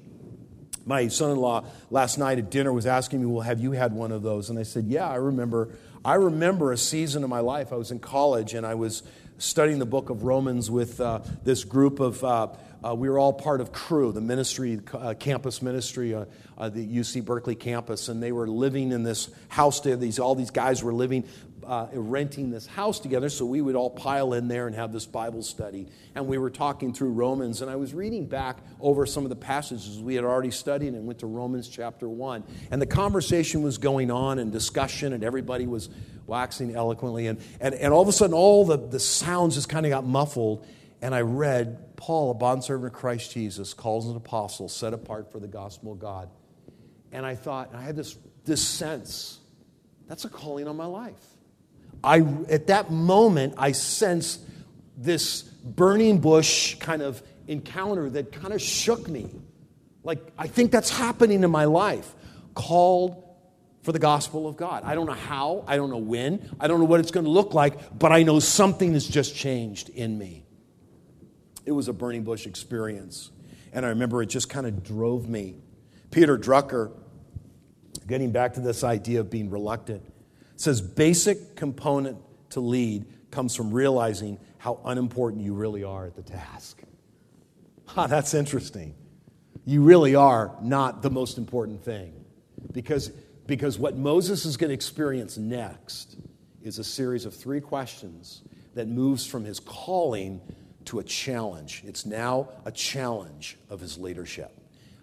My 0.87 1.09
son 1.09 1.33
in 1.33 1.39
law 1.39 1.65
last 1.91 2.19
night 2.19 2.39
at 2.39 2.51
dinner 2.51 2.73
was 2.73 2.87
asking 2.87 3.21
me, 3.21 3.27
Well, 3.27 3.43
have 3.43 3.61
you 3.61 3.73
had 3.73 3.93
one 3.93 4.13
of 4.13 4.23
those? 4.23 4.49
And 4.49 4.59
I 4.59 4.63
said, 4.63 4.85
Yeah, 4.85 5.09
I 5.09 5.17
remember. 5.17 5.71
I 6.05 6.15
remember 6.15 6.73
a 6.73 6.77
season 6.77 7.23
of 7.23 7.31
my 7.31 7.41
life. 7.41 7.73
I 7.73 7.77
was 7.77 7.91
in 7.91 8.01
college 8.01 8.55
and 8.55 8.67
I 8.67 8.75
was 8.75 9.03
studying 9.39 9.79
the 9.79 9.87
book 9.87 10.11
of 10.11 10.25
Romans 10.25 10.71
with 10.71 11.01
uh, 11.01 11.21
this 11.43 11.65
group 11.65 11.99
of. 12.01 12.23
Uh, 12.23 12.49
uh, 12.85 12.95
we 12.95 13.09
were 13.09 13.19
all 13.19 13.33
part 13.33 13.61
of 13.61 13.73
Cru, 13.73 14.13
the 14.13 14.21
ministry, 14.21 14.81
uh, 14.93 15.15
campus 15.19 15.63
ministry, 15.63 16.15
uh, 16.15 16.25
uh 16.59 16.69
the 16.69 16.85
UC 16.85 17.25
Berkeley 17.25 17.55
campus, 17.55 18.09
and 18.09 18.23
they 18.23 18.33
were 18.33 18.49
living 18.49 18.93
in 18.93 19.03
this 19.05 19.31
house. 19.49 19.81
These 19.81 20.19
all 20.19 20.35
these 20.35 20.51
guys 20.51 20.83
were 20.83 20.93
living, 20.93 21.25
uh, 21.65 21.87
renting 21.93 22.51
this 22.51 22.67
house 22.67 22.99
together. 22.99 23.29
So 23.29 23.47
we 23.47 23.61
would 23.61 23.77
all 23.77 23.91
pile 23.91 24.33
in 24.33 24.49
there 24.49 24.67
and 24.67 24.75
have 24.75 24.93
this 24.93 25.07
Bible 25.07 25.43
study. 25.43 25.87
And 26.17 26.27
we 26.27 26.39
were 26.39 26.51
talking 26.51 26.93
through 26.93 27.13
Romans, 27.13 27.63
and 27.63 27.71
I 27.71 27.77
was 27.77 27.95
reading 27.95 28.27
back 28.27 28.59
over 28.81 29.07
some 29.07 29.25
of 29.25 29.29
the 29.29 29.37
passages 29.37 30.01
we 30.01 30.17
had 30.17 30.25
already 30.25 30.51
studied, 30.51 30.95
and 30.95 31.07
went 31.07 31.21
to 31.21 31.27
Romans 31.27 31.69
chapter 31.69 32.09
one. 32.09 32.43
And 32.73 32.83
the 32.83 32.87
conversation 32.87 33.63
was 33.63 33.79
going 33.79 34.11
on, 34.11 34.41
and 34.41 34.51
discussion, 34.51 35.13
and 35.13 35.23
everybody 35.23 35.67
was 35.67 35.89
waxing 36.27 36.75
eloquently, 36.75 37.29
and 37.29 37.41
and, 37.61 37.77
and 37.77 37.93
all 37.93 38.03
of 38.03 38.09
a 38.09 38.13
sudden, 38.13 38.35
all 38.35 38.65
the 38.65 38.77
the 38.77 39.01
sounds 39.01 39.55
just 39.55 39.69
kind 39.69 39.87
of 39.87 39.91
got 39.91 40.05
muffled 40.05 40.67
and 41.03 41.15
I 41.15 41.21
read 41.21 41.97
Paul, 41.97 42.31
a 42.31 42.35
bondservant 42.35 42.95
of 42.95 42.99
Christ 42.99 43.33
Jesus, 43.33 43.75
calls 43.75 44.09
an 44.09 44.17
apostle, 44.17 44.69
set 44.69 44.95
apart 44.95 45.33
for 45.33 45.41
the 45.41 45.49
gospel 45.49 45.93
of 45.93 45.99
God. 45.99 46.31
And 47.11 47.27
I 47.27 47.35
thought, 47.35 47.71
and 47.71 47.77
I 47.77 47.83
had 47.83 47.97
this, 47.97 48.17
this 48.45 48.67
sense 48.67 49.41
that's 50.07 50.25
a 50.25 50.29
calling 50.29 50.69
on 50.69 50.77
my 50.77 50.87
life. 50.87 51.21
I, 52.05 52.21
at 52.49 52.69
that 52.69 52.91
moment, 52.91 53.55
I 53.59 53.73
sensed 53.73 54.41
this 54.97 55.43
burning 55.43 56.19
bush 56.19 56.77
kind 56.77 57.03
of 57.03 57.23
encounter 57.49 58.09
that 58.11 58.33
kind 58.33 58.53
of 58.53 58.63
shook 58.63 59.09
me. 59.09 59.29
Like, 60.05 60.21
I 60.39 60.47
think 60.47 60.71
that's 60.71 60.91
happening 60.91 61.43
in 61.43 61.51
my 61.51 61.65
life. 61.65 62.15
Called 62.55 63.25
for 63.83 63.91
the 63.91 63.99
gospel 63.99 64.47
of 64.47 64.57
God. 64.57 64.85
I 64.85 64.95
don't 64.95 65.07
know 65.07 65.13
how, 65.13 65.65
I 65.67 65.77
don't 65.77 65.91
know 65.91 65.97
when, 65.97 66.49
I 66.61 66.69
don't 66.69 66.79
know 66.79 66.87
what 66.87 67.01
it's 67.01 67.11
going 67.11 67.25
to 67.25 67.31
look 67.31 67.55
like, 67.55 67.99
but 67.99 68.13
I 68.13 68.23
know 68.23 68.39
something 68.39 68.93
has 68.93 69.07
just 69.07 69.35
changed 69.35 69.89
in 69.89 70.17
me. 70.17 70.45
It 71.65 71.73
was 71.73 71.89
a 71.89 71.93
burning 71.93 72.25
bush 72.25 72.47
experience. 72.47 73.31
And 73.73 73.87
I 73.87 73.91
remember 73.91 74.23
it 74.23 74.27
just 74.27 74.49
kind 74.49 74.67
of 74.67 74.83
drove 74.83 75.29
me. 75.29 75.57
Peter 76.11 76.37
Drucker, 76.37 76.93
getting 78.07 78.33
back 78.33 78.55
to 78.55 78.61
this 78.61 78.85
idea 78.85 79.21
of 79.21 79.31
being 79.31 79.51
reluctant, 79.51 80.03
says 80.57 80.81
basic 80.81 81.57
component 81.57 82.19
to 82.51 82.61
lead 82.61 83.07
comes 83.31 83.57
from 83.57 83.73
realizing 83.73 84.39
how 84.59 84.81
unimportant 84.85 85.43
you 85.43 85.55
really 85.55 85.83
are 85.83 86.07
at 86.07 86.15
the 86.15 86.23
task. 86.23 86.83
Ah, 87.95 88.07
that's 88.07 88.33
interesting. 88.33 88.95
You 89.67 89.83
really 89.83 90.15
are 90.15 90.57
not 90.63 91.03
the 91.03 91.11
most 91.11 91.37
important 91.37 91.85
thing. 91.85 92.25
Because, 92.73 93.09
because 93.47 93.79
what 93.79 93.99
Moses 93.99 94.47
is 94.47 94.57
going 94.57 94.71
to 94.71 94.75
experience 94.75 95.37
next 95.37 96.17
is 96.63 96.79
a 96.79 96.85
series 96.85 97.27
of 97.27 97.35
three 97.35 97.61
questions 97.61 98.43
that 98.75 98.89
moves 98.89 99.27
from 99.27 99.45
his 99.45 99.61
calling 99.61 100.41
to 100.87 100.99
a 100.99 101.05
challenge. 101.05 101.83
It's 101.87 102.07
now 102.07 102.49
a 102.65 102.73
challenge 102.73 103.59
of 103.71 103.81
his 103.81 103.99
leadership. 103.99 104.51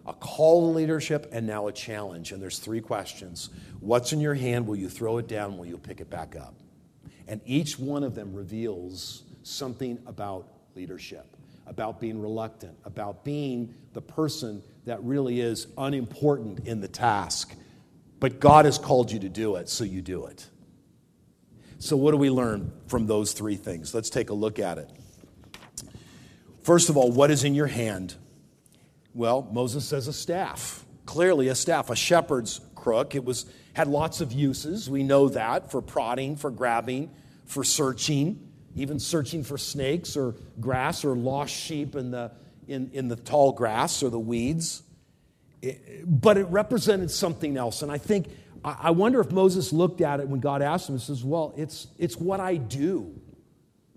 A 0.06 0.14
call 0.14 0.72
to 0.72 0.78
leadership 0.78 1.30
and 1.32 1.46
now 1.46 1.68
a 1.68 1.72
challenge. 1.72 2.32
And 2.32 2.42
there's 2.42 2.60
three 2.60 2.82
questions 2.82 3.50
What's 3.80 4.14
in 4.14 4.20
your 4.20 4.34
hand? 4.34 4.68
Will 4.68 4.76
you 4.76 4.90
throw 4.90 5.18
it 5.18 5.28
down? 5.28 5.58
Will 5.58 5.66
you 5.66 5.78
pick 5.78 6.02
it 6.02 6.10
back 6.10 6.36
up? 6.36 6.56
And 7.28 7.42
each 7.46 7.78
one 7.78 8.04
of 8.04 8.16
them 8.16 8.34
reveals 8.34 9.24
something 9.44 10.00
about 10.06 10.48
leadership, 10.76 11.38
about 11.68 12.00
being 12.00 12.20
reluctant, 12.22 12.78
about 12.86 13.24
being 13.24 13.76
the 13.94 14.02
person 14.02 14.64
that 14.86 15.04
really 15.04 15.40
is 15.40 15.68
unimportant 15.78 16.68
in 16.68 16.82
the 16.82 16.88
task. 16.88 17.54
But 18.20 18.40
God 18.40 18.66
has 18.66 18.78
called 18.78 19.12
you 19.12 19.20
to 19.20 19.30
do 19.30 19.56
it, 19.56 19.70
so 19.70 19.84
you 19.84 20.02
do 20.02 20.26
it. 20.26 20.48
So, 21.78 21.96
what 21.96 22.12
do 22.12 22.18
we 22.18 22.30
learn 22.30 22.74
from 22.88 23.08
those 23.08 23.32
three 23.32 23.56
things? 23.56 23.94
Let's 23.94 24.10
take 24.10 24.30
a 24.30 24.34
look 24.34 24.60
at 24.60 24.78
it. 24.78 24.90
First 26.64 26.90
of 26.90 26.98
all, 26.98 27.12
what 27.12 27.32
is 27.32 27.44
in 27.44 27.56
your 27.56 27.68
hand? 27.68 28.16
Well, 29.14 29.48
Moses 29.52 29.86
says 29.86 30.08
a 30.08 30.14
staff. 30.14 30.86
Clearly, 31.06 31.48
a 31.48 31.56
staff, 31.56 31.90
a 31.90 31.96
shepherd's 31.96 32.62
crook. 32.76 33.16
It 33.16 33.26
was 33.26 33.46
had 33.74 33.88
lots 33.88 34.22
of 34.22 34.32
uses. 34.32 34.90
We 34.90 35.04
know 35.04 35.30
that 35.30 35.72
for 35.72 35.82
prodding, 35.82 36.36
for 36.36 36.52
grabbing, 36.52 37.12
for 37.46 37.64
searching, 37.64 38.48
even 38.76 39.00
searching 39.00 39.44
for 39.44 39.58
snakes 39.58 40.16
or 40.16 40.36
grass 40.60 41.04
or 41.04 41.16
lost 41.16 41.54
sheep 41.54 41.96
in 41.96 42.12
the 42.12 42.32
in, 42.68 42.92
in 42.94 43.08
the 43.08 43.16
tall 43.16 43.52
grass 43.52 44.04
or 44.04 44.10
the 44.10 44.20
weeds. 44.20 44.84
It, 45.62 46.04
but 46.06 46.38
it 46.38 46.46
represented 46.46 47.10
something 47.12 47.58
else, 47.58 47.82
and 47.82 47.92
I 47.92 47.98
think 47.98 48.28
I 48.64 48.92
wonder 48.92 49.22
if 49.22 49.32
Moses 49.32 49.72
looked 49.72 50.02
at 50.02 50.20
it 50.20 50.28
when 50.28 50.40
God 50.40 50.62
asked 50.62 50.90
him 50.90 50.96
and 50.96 51.02
says, 51.02 51.24
Well, 51.24 51.54
it's, 51.56 51.88
it's 51.98 52.18
what 52.18 52.40
I 52.40 52.58
do. 52.58 53.20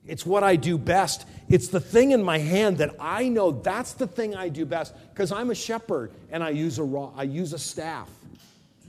It's 0.06 0.26
what 0.26 0.42
I 0.42 0.56
do 0.56 0.78
best. 0.78 1.26
It's 1.48 1.68
the 1.68 1.80
thing 1.80 2.10
in 2.10 2.22
my 2.22 2.38
hand 2.38 2.78
that 2.78 2.96
I 2.98 3.28
know 3.28 3.52
that's 3.52 3.92
the 3.92 4.06
thing 4.06 4.34
I 4.34 4.48
do 4.48 4.66
best 4.66 4.94
because 5.10 5.30
I'm 5.30 5.50
a 5.50 5.54
shepherd 5.54 6.12
and 6.30 6.42
I 6.42 6.50
use 6.50 6.78
a, 6.78 6.82
raw, 6.82 7.12
I 7.16 7.22
use 7.22 7.52
a 7.52 7.58
staff. 7.58 8.08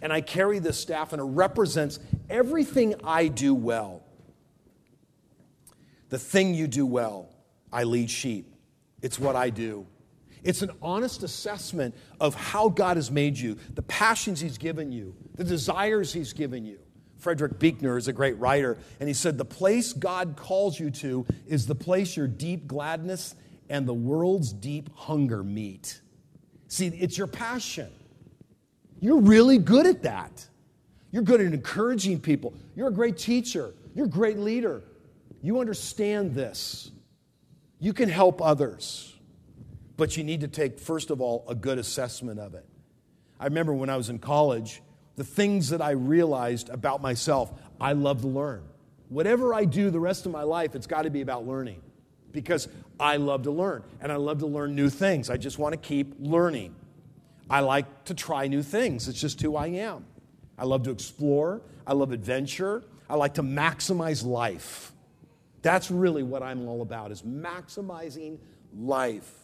And 0.02 0.12
I 0.12 0.22
carry 0.22 0.60
this 0.60 0.78
staff 0.80 1.14
and 1.14 1.22
it 1.22 1.26
represents 1.26 2.00
everything 2.30 2.96
I 3.04 3.28
do 3.28 3.54
well. 3.54 4.04
The 6.10 6.20
thing 6.20 6.56
you 6.56 6.68
do 6.68 6.86
well, 6.86 7.30
I 7.72 7.84
lead 7.84 8.10
sheep. 8.10 8.54
It's 9.02 9.20
what 9.20 9.36
I 9.36 9.50
do. 9.50 9.86
It's 10.44 10.62
an 10.62 10.72
honest 10.82 11.24
assessment 11.24 11.96
of 12.20 12.36
how 12.36 12.70
God 12.70 12.98
has 12.98 13.10
made 13.10 13.38
you, 13.38 13.58
the 13.76 13.82
passions 13.82 14.42
He's 14.42 14.58
given 14.58 14.92
you, 14.92 15.16
the 15.36 15.44
desires 15.44 16.12
He's 16.12 16.34
given 16.34 16.66
you. 16.66 16.80
Frederick 17.24 17.58
Buechner 17.58 17.98
is 17.98 18.10
a 18.10 18.14
great 18.14 18.38
writer, 18.38 18.78
and 19.00 19.08
he 19.08 19.14
said, 19.14 19.38
The 19.38 19.46
place 19.46 19.94
God 19.94 20.36
calls 20.36 20.78
you 20.78 20.92
to 20.92 21.26
is 21.48 21.66
the 21.66 21.76
place 21.76 22.18
your 22.18 22.28
deep 22.28 22.68
gladness 22.68 23.34
and 23.70 23.88
the 23.88 23.94
world's 23.94 24.52
deep 24.52 24.94
hunger 24.94 25.42
meet. 25.42 26.02
See, 26.68 26.88
it's 26.88 27.18
your 27.18 27.28
passion. 27.28 27.90
You're 29.00 29.22
really 29.22 29.58
good 29.58 29.86
at 29.86 30.04
that. 30.04 30.48
You're 31.12 31.24
good 31.24 31.40
at 31.40 31.54
encouraging 31.54 32.20
people. 32.20 32.54
You're 32.76 32.90
a 32.90 32.94
great 32.94 33.18
teacher. 33.18 33.74
You're 33.96 34.08
a 34.08 34.10
great 34.10 34.38
leader. 34.38 34.84
You 35.42 35.60
understand 35.60 36.36
this. 36.36 36.92
You 37.80 37.94
can 37.94 38.10
help 38.10 38.42
others. 38.42 39.14
But 39.96 40.18
you 40.18 40.24
need 40.24 40.42
to 40.42 40.48
take, 40.48 40.80
first 40.80 41.10
of 41.10 41.22
all, 41.22 41.46
a 41.48 41.56
good 41.56 41.78
assessment 41.78 42.40
of 42.40 42.54
it. 42.54 42.66
I 43.40 43.46
remember 43.46 43.74
when 43.74 43.90
I 43.90 43.98
was 43.98 44.10
in 44.10 44.20
college, 44.20 44.82
the 45.16 45.24
things 45.24 45.70
that 45.70 45.82
I 45.82 45.92
realized 45.92 46.70
about 46.70 47.02
myself, 47.02 47.52
I 47.80 47.94
love 47.94 48.22
to 48.22 48.28
learn. 48.28 48.64
Whatever 49.10 49.54
I 49.54 49.66
do 49.66 49.90
the 49.90 50.00
rest 50.00 50.26
of 50.26 50.32
my 50.32 50.44
life, 50.44 50.76
it's 50.76 50.88
got 50.88 51.04
to 51.04 51.10
be 51.10 51.22
about 51.22 51.46
learning 51.46 51.82
because 52.32 52.68
I 53.00 53.18
love 53.18 53.44
to 53.44 53.52
learn 53.52 53.84
and 54.02 54.12
I 54.12 54.16
love 54.16 54.40
to 54.40 54.48
learn 54.48 54.76
new 54.76 54.90
things. 54.90 55.30
I 55.30 55.38
just 55.38 55.60
want 55.60 55.74
to 55.74 55.78
keep 55.78 56.16
learning. 56.20 56.76
I 57.50 57.60
like 57.60 58.06
to 58.06 58.14
try 58.14 58.48
new 58.48 58.64
things, 58.64 59.08
it's 59.08 59.22
just 59.22 59.42
who 59.42 59.56
I 59.56 59.68
am. 59.68 60.06
I 60.58 60.66
love 60.66 60.84
to 60.84 60.92
explore, 60.92 61.62
I 61.86 61.94
love 61.94 62.12
adventure, 62.12 62.84
I 63.10 63.16
like 63.16 63.36
to 63.36 63.44
maximize 63.44 64.26
life. 64.26 64.92
That's 65.62 65.92
really 65.92 66.24
what 66.24 66.42
I'm 66.42 66.68
all 66.68 66.82
about 66.82 67.12
is 67.12 67.22
maximizing 67.22 68.38
life 68.76 69.44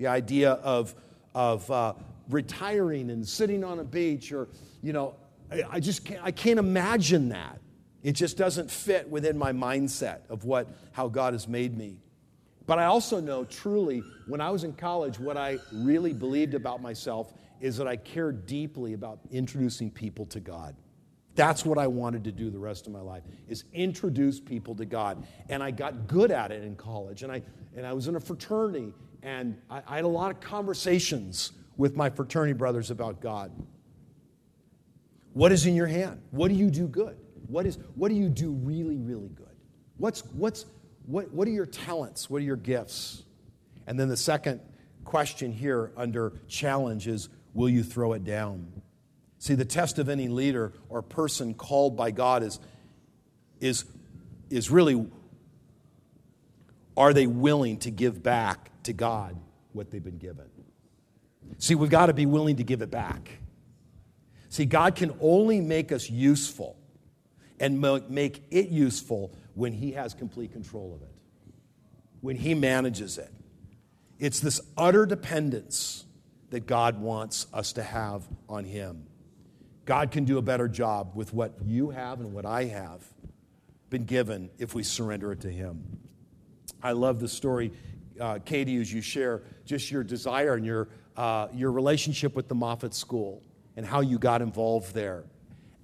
the 0.00 0.06
idea 0.06 0.52
of, 0.52 0.94
of 1.34 1.70
uh, 1.70 1.92
retiring 2.32 3.10
and 3.10 3.26
sitting 3.26 3.64
on 3.64 3.78
a 3.78 3.84
beach 3.84 4.32
or, 4.32 4.48
you 4.82 4.92
know, 4.92 5.16
I, 5.68 5.80
just 5.80 6.04
can't, 6.04 6.20
I 6.22 6.30
can't 6.30 6.58
imagine 6.58 7.30
that. 7.30 7.60
It 8.02 8.12
just 8.12 8.36
doesn't 8.36 8.70
fit 8.70 9.08
within 9.08 9.36
my 9.36 9.52
mindset 9.52 10.20
of 10.30 10.44
what, 10.44 10.68
how 10.92 11.08
God 11.08 11.34
has 11.34 11.48
made 11.48 11.76
me. 11.76 11.98
But 12.66 12.78
I 12.78 12.84
also 12.84 13.20
know 13.20 13.44
truly, 13.44 14.02
when 14.28 14.40
I 14.40 14.50
was 14.50 14.64
in 14.64 14.72
college, 14.74 15.18
what 15.18 15.36
I 15.36 15.58
really 15.72 16.12
believed 16.12 16.54
about 16.54 16.80
myself 16.80 17.32
is 17.60 17.76
that 17.76 17.88
I 17.88 17.96
cared 17.96 18.46
deeply 18.46 18.92
about 18.92 19.18
introducing 19.30 19.90
people 19.90 20.24
to 20.26 20.40
God. 20.40 20.76
That's 21.34 21.64
what 21.64 21.78
I 21.78 21.86
wanted 21.86 22.24
to 22.24 22.32
do 22.32 22.50
the 22.50 22.58
rest 22.58 22.86
of 22.86 22.92
my 22.92 23.00
life, 23.00 23.22
is 23.48 23.64
introduce 23.72 24.40
people 24.40 24.74
to 24.76 24.84
God. 24.84 25.26
And 25.48 25.62
I 25.62 25.70
got 25.70 26.06
good 26.06 26.30
at 26.30 26.52
it 26.52 26.62
in 26.62 26.76
college. 26.76 27.22
And 27.22 27.32
I, 27.32 27.42
and 27.76 27.86
I 27.86 27.92
was 27.92 28.08
in 28.08 28.16
a 28.16 28.20
fraternity, 28.20 28.92
and 29.22 29.56
I, 29.68 29.82
I 29.86 29.96
had 29.96 30.04
a 30.04 30.08
lot 30.08 30.30
of 30.30 30.40
conversations 30.40 31.52
with 31.80 31.96
my 31.96 32.10
fraternity 32.10 32.52
brothers 32.52 32.90
about 32.90 33.22
God. 33.22 33.50
What 35.32 35.50
is 35.50 35.64
in 35.64 35.74
your 35.74 35.86
hand? 35.86 36.20
What 36.30 36.48
do 36.48 36.54
you 36.54 36.70
do 36.70 36.86
good? 36.86 37.16
What, 37.46 37.64
is, 37.64 37.78
what 37.94 38.10
do 38.10 38.16
you 38.16 38.28
do 38.28 38.52
really, 38.52 38.98
really 38.98 39.30
good? 39.30 39.56
What's, 39.96 40.20
what's, 40.26 40.66
what, 41.06 41.32
what 41.32 41.48
are 41.48 41.52
your 41.52 41.64
talents? 41.64 42.28
What 42.28 42.42
are 42.42 42.44
your 42.44 42.56
gifts? 42.56 43.22
And 43.86 43.98
then 43.98 44.10
the 44.10 44.16
second 44.18 44.60
question 45.06 45.52
here 45.52 45.90
under 45.96 46.34
challenge 46.48 47.08
is 47.08 47.30
will 47.54 47.70
you 47.70 47.82
throw 47.82 48.12
it 48.12 48.24
down? 48.24 48.82
See, 49.38 49.54
the 49.54 49.64
test 49.64 49.98
of 49.98 50.10
any 50.10 50.28
leader 50.28 50.74
or 50.90 51.00
person 51.00 51.54
called 51.54 51.96
by 51.96 52.10
God 52.10 52.42
is, 52.42 52.60
is, 53.58 53.86
is 54.50 54.70
really 54.70 55.06
are 56.94 57.14
they 57.14 57.26
willing 57.26 57.78
to 57.78 57.90
give 57.90 58.22
back 58.22 58.70
to 58.82 58.92
God 58.92 59.34
what 59.72 59.90
they've 59.90 60.04
been 60.04 60.18
given. 60.18 60.44
See, 61.58 61.74
we've 61.74 61.90
got 61.90 62.06
to 62.06 62.14
be 62.14 62.26
willing 62.26 62.56
to 62.56 62.64
give 62.64 62.82
it 62.82 62.90
back. 62.90 63.30
See, 64.48 64.64
God 64.64 64.94
can 64.94 65.14
only 65.20 65.60
make 65.60 65.92
us 65.92 66.10
useful 66.10 66.76
and 67.58 67.80
make 68.08 68.42
it 68.50 68.68
useful 68.68 69.32
when 69.54 69.72
He 69.72 69.92
has 69.92 70.14
complete 70.14 70.52
control 70.52 70.94
of 70.94 71.02
it, 71.02 71.14
when 72.20 72.36
He 72.36 72.54
manages 72.54 73.18
it. 73.18 73.32
It's 74.18 74.40
this 74.40 74.60
utter 74.76 75.06
dependence 75.06 76.04
that 76.50 76.66
God 76.66 77.00
wants 77.00 77.46
us 77.52 77.74
to 77.74 77.82
have 77.82 78.24
on 78.48 78.64
Him. 78.64 79.06
God 79.84 80.10
can 80.10 80.24
do 80.24 80.38
a 80.38 80.42
better 80.42 80.68
job 80.68 81.12
with 81.14 81.32
what 81.32 81.54
you 81.64 81.90
have 81.90 82.20
and 82.20 82.32
what 82.32 82.46
I 82.46 82.64
have 82.64 83.04
been 83.88 84.04
given 84.04 84.50
if 84.58 84.74
we 84.74 84.82
surrender 84.82 85.32
it 85.32 85.40
to 85.40 85.50
Him. 85.50 85.98
I 86.82 86.92
love 86.92 87.20
the 87.20 87.28
story 87.28 87.72
uh, 88.20 88.38
Katie, 88.44 88.76
as 88.76 88.92
you 88.92 89.00
share 89.00 89.42
just 89.64 89.90
your 89.90 90.04
desire 90.04 90.54
and 90.54 90.64
your, 90.64 90.88
uh, 91.16 91.48
your 91.52 91.72
relationship 91.72 92.34
with 92.34 92.48
the 92.48 92.54
Moffat 92.54 92.94
School 92.94 93.42
and 93.76 93.86
how 93.86 94.00
you 94.00 94.18
got 94.18 94.42
involved 94.42 94.94
there 94.94 95.24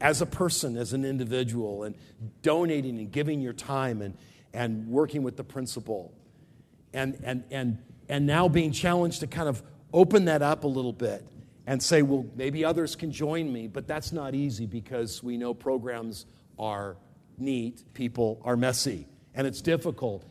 as 0.00 0.20
a 0.20 0.26
person, 0.26 0.76
as 0.76 0.92
an 0.92 1.04
individual, 1.04 1.84
and 1.84 1.94
donating 2.42 2.98
and 2.98 3.10
giving 3.10 3.40
your 3.40 3.52
time 3.52 4.02
and, 4.02 4.16
and 4.52 4.86
working 4.86 5.22
with 5.22 5.36
the 5.36 5.44
principal. 5.44 6.12
And, 6.92 7.18
and, 7.24 7.44
and, 7.50 7.78
and 8.08 8.26
now 8.26 8.48
being 8.48 8.72
challenged 8.72 9.20
to 9.20 9.26
kind 9.26 9.48
of 9.48 9.62
open 9.92 10.26
that 10.26 10.42
up 10.42 10.64
a 10.64 10.68
little 10.68 10.92
bit 10.92 11.26
and 11.66 11.82
say, 11.82 12.02
well, 12.02 12.26
maybe 12.36 12.64
others 12.64 12.94
can 12.94 13.10
join 13.10 13.52
me, 13.52 13.66
but 13.66 13.86
that's 13.86 14.12
not 14.12 14.34
easy 14.34 14.66
because 14.66 15.22
we 15.22 15.36
know 15.36 15.52
programs 15.52 16.26
are 16.58 16.96
neat, 17.38 17.82
people 17.94 18.40
are 18.44 18.56
messy, 18.56 19.06
and 19.34 19.46
it's 19.46 19.60
difficult. 19.60 20.24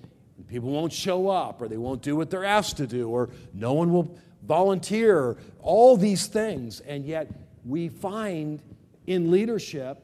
People 0.47 0.69
won't 0.69 0.93
show 0.93 1.29
up, 1.29 1.61
or 1.61 1.67
they 1.67 1.77
won't 1.77 2.01
do 2.01 2.15
what 2.15 2.29
they're 2.29 2.45
asked 2.45 2.77
to 2.77 2.87
do, 2.87 3.09
or 3.09 3.29
no 3.53 3.73
one 3.73 3.91
will 3.91 4.17
volunteer, 4.45 5.37
all 5.59 5.97
these 5.97 6.27
things. 6.27 6.79
And 6.81 7.05
yet, 7.05 7.29
we 7.65 7.89
find 7.89 8.61
in 9.07 9.31
leadership, 9.31 10.03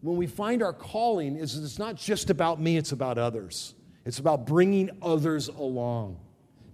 when 0.00 0.16
we 0.16 0.26
find 0.26 0.62
our 0.62 0.72
calling, 0.72 1.36
is 1.36 1.56
it's 1.56 1.78
not 1.78 1.96
just 1.96 2.30
about 2.30 2.60
me, 2.60 2.76
it's 2.76 2.92
about 2.92 3.18
others. 3.18 3.74
It's 4.04 4.18
about 4.18 4.46
bringing 4.46 4.90
others 5.02 5.48
along 5.48 6.18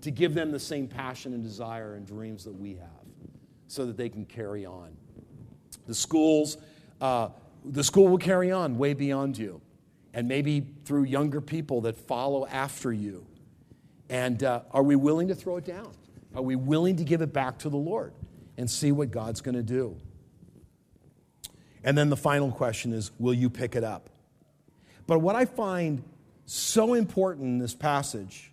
to 0.02 0.10
give 0.10 0.34
them 0.34 0.52
the 0.52 0.60
same 0.60 0.86
passion 0.86 1.32
and 1.32 1.42
desire 1.42 1.94
and 1.94 2.06
dreams 2.06 2.44
that 2.44 2.54
we 2.54 2.74
have 2.74 2.88
so 3.66 3.86
that 3.86 3.96
they 3.96 4.08
can 4.08 4.24
carry 4.24 4.66
on. 4.66 4.96
The 5.86 5.94
schools, 5.94 6.58
uh, 7.00 7.30
the 7.64 7.82
school 7.82 8.08
will 8.08 8.18
carry 8.18 8.52
on 8.52 8.76
way 8.76 8.94
beyond 8.94 9.38
you, 9.38 9.60
and 10.12 10.28
maybe 10.28 10.66
through 10.84 11.04
younger 11.04 11.40
people 11.40 11.80
that 11.82 11.96
follow 11.96 12.46
after 12.46 12.92
you. 12.92 13.26
And 14.08 14.42
uh, 14.44 14.60
are 14.70 14.82
we 14.82 14.96
willing 14.96 15.28
to 15.28 15.34
throw 15.34 15.56
it 15.56 15.64
down? 15.64 15.90
Are 16.34 16.42
we 16.42 16.56
willing 16.56 16.96
to 16.96 17.04
give 17.04 17.20
it 17.22 17.32
back 17.32 17.58
to 17.60 17.68
the 17.68 17.76
Lord 17.76 18.12
and 18.56 18.70
see 18.70 18.92
what 18.92 19.10
God's 19.10 19.40
going 19.40 19.54
to 19.54 19.62
do? 19.62 19.96
And 21.84 21.96
then 21.96 22.08
the 22.08 22.16
final 22.16 22.50
question 22.50 22.92
is 22.92 23.10
will 23.18 23.34
you 23.34 23.50
pick 23.50 23.76
it 23.76 23.84
up? 23.84 24.10
But 25.06 25.18
what 25.18 25.36
I 25.36 25.44
find 25.44 26.02
so 26.46 26.94
important 26.94 27.46
in 27.46 27.58
this 27.58 27.74
passage 27.74 28.50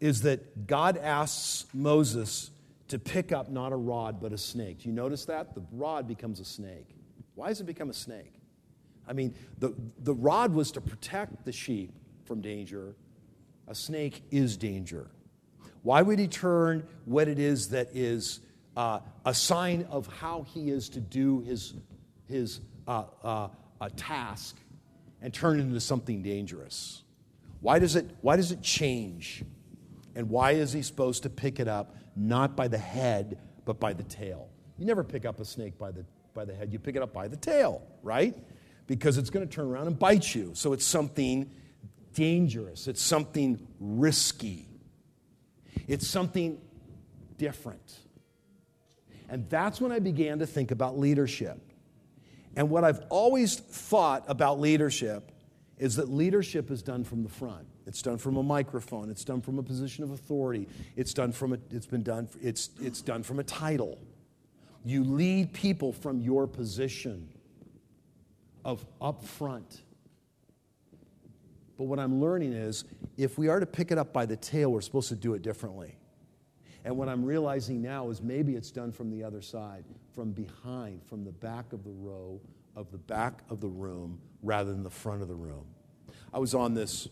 is 0.00 0.22
that 0.22 0.66
God 0.66 0.98
asks 0.98 1.66
Moses 1.72 2.50
to 2.88 2.98
pick 2.98 3.32
up 3.32 3.50
not 3.50 3.72
a 3.72 3.76
rod 3.76 4.20
but 4.20 4.32
a 4.32 4.38
snake. 4.38 4.82
Do 4.82 4.88
you 4.88 4.94
notice 4.94 5.24
that? 5.24 5.54
The 5.54 5.62
rod 5.72 6.06
becomes 6.06 6.40
a 6.40 6.44
snake. 6.44 6.88
Why 7.34 7.48
does 7.48 7.60
it 7.60 7.64
become 7.64 7.90
a 7.90 7.94
snake? 7.94 8.32
I 9.08 9.12
mean, 9.12 9.34
the, 9.58 9.74
the 9.98 10.14
rod 10.14 10.52
was 10.54 10.72
to 10.72 10.80
protect 10.80 11.44
the 11.44 11.52
sheep 11.52 11.92
from 12.24 12.40
danger. 12.40 12.94
A 13.66 13.74
snake 13.74 14.22
is 14.30 14.56
danger. 14.56 15.08
Why 15.84 16.00
would 16.00 16.18
he 16.18 16.28
turn 16.28 16.86
what 17.04 17.28
it 17.28 17.38
is 17.38 17.68
that 17.68 17.90
is 17.92 18.40
uh, 18.74 19.00
a 19.24 19.34
sign 19.34 19.86
of 19.90 20.06
how 20.06 20.46
he 20.54 20.70
is 20.70 20.88
to 20.88 21.00
do 21.00 21.42
his, 21.42 21.74
his 22.26 22.60
uh, 22.88 23.04
uh, 23.22 23.48
task 23.94 24.56
and 25.20 25.32
turn 25.32 25.60
it 25.60 25.62
into 25.62 25.80
something 25.80 26.22
dangerous? 26.22 27.02
Why 27.60 27.78
does, 27.78 27.96
it, 27.96 28.10
why 28.22 28.36
does 28.36 28.50
it 28.50 28.62
change? 28.62 29.44
And 30.14 30.30
why 30.30 30.52
is 30.52 30.72
he 30.72 30.80
supposed 30.80 31.22
to 31.24 31.30
pick 31.30 31.60
it 31.60 31.68
up 31.68 31.96
not 32.16 32.56
by 32.56 32.66
the 32.66 32.78
head, 32.78 33.38
but 33.66 33.78
by 33.78 33.92
the 33.92 34.04
tail? 34.04 34.48
You 34.78 34.86
never 34.86 35.04
pick 35.04 35.26
up 35.26 35.38
a 35.38 35.44
snake 35.44 35.76
by 35.78 35.90
the, 35.90 36.06
by 36.32 36.46
the 36.46 36.54
head, 36.54 36.72
you 36.72 36.78
pick 36.78 36.96
it 36.96 37.02
up 37.02 37.12
by 37.12 37.28
the 37.28 37.36
tail, 37.36 37.82
right? 38.02 38.34
Because 38.86 39.18
it's 39.18 39.28
going 39.28 39.46
to 39.46 39.54
turn 39.54 39.66
around 39.66 39.88
and 39.88 39.98
bite 39.98 40.34
you. 40.34 40.52
So 40.54 40.72
it's 40.72 40.86
something 40.86 41.50
dangerous, 42.14 42.88
it's 42.88 43.02
something 43.02 43.66
risky, 43.78 44.66
it's 45.88 46.06
something 46.06 46.58
different. 47.38 48.00
And 49.28 49.48
that's 49.48 49.80
when 49.80 49.92
I 49.92 49.98
began 49.98 50.38
to 50.40 50.46
think 50.46 50.70
about 50.70 50.98
leadership. 50.98 51.60
And 52.56 52.70
what 52.70 52.84
I've 52.84 53.00
always 53.08 53.56
thought 53.56 54.24
about 54.28 54.60
leadership 54.60 55.32
is 55.78 55.96
that 55.96 56.08
leadership 56.08 56.70
is 56.70 56.82
done 56.82 57.04
from 57.04 57.22
the 57.22 57.28
front. 57.28 57.66
It's 57.86 58.00
done 58.00 58.18
from 58.18 58.36
a 58.36 58.42
microphone. 58.42 59.10
It's 59.10 59.24
done 59.24 59.40
from 59.40 59.58
a 59.58 59.62
position 59.62 60.04
of 60.04 60.12
authority. 60.12 60.68
It's 60.96 61.12
done 61.12 61.32
from 61.32 61.52
a, 61.52 61.58
it's 61.70 61.86
been 61.86 62.02
done, 62.02 62.28
it's, 62.40 62.70
it's 62.80 63.02
done 63.02 63.22
from 63.22 63.40
a 63.40 63.44
title. 63.44 63.98
You 64.84 65.02
lead 65.02 65.52
people 65.52 65.92
from 65.92 66.20
your 66.20 66.46
position 66.46 67.28
of 68.64 68.84
up 69.00 69.24
front. 69.24 69.82
But 71.76 71.84
what 71.84 71.98
I'm 71.98 72.20
learning 72.20 72.52
is 72.52 72.84
if 73.16 73.36
we 73.38 73.48
are 73.48 73.60
to 73.60 73.66
pick 73.66 73.90
it 73.90 73.98
up 73.98 74.12
by 74.12 74.26
the 74.26 74.36
tail, 74.36 74.70
we're 74.72 74.80
supposed 74.80 75.08
to 75.08 75.16
do 75.16 75.34
it 75.34 75.42
differently. 75.42 75.96
And 76.84 76.96
what 76.96 77.08
I'm 77.08 77.24
realizing 77.24 77.80
now 77.80 78.10
is 78.10 78.20
maybe 78.20 78.54
it's 78.54 78.70
done 78.70 78.92
from 78.92 79.10
the 79.10 79.24
other 79.24 79.40
side, 79.40 79.84
from 80.14 80.32
behind, 80.32 81.00
from 81.06 81.24
the 81.24 81.32
back 81.32 81.72
of 81.72 81.82
the 81.82 81.90
row, 81.90 82.40
of 82.76 82.90
the 82.92 82.98
back 82.98 83.40
of 83.48 83.60
the 83.60 83.68
room, 83.68 84.20
rather 84.42 84.70
than 84.70 84.82
the 84.82 84.90
front 84.90 85.22
of 85.22 85.28
the 85.28 85.34
room. 85.34 85.64
I 86.32 86.38
was 86.38 86.54
on 86.54 86.74
this, 86.74 87.08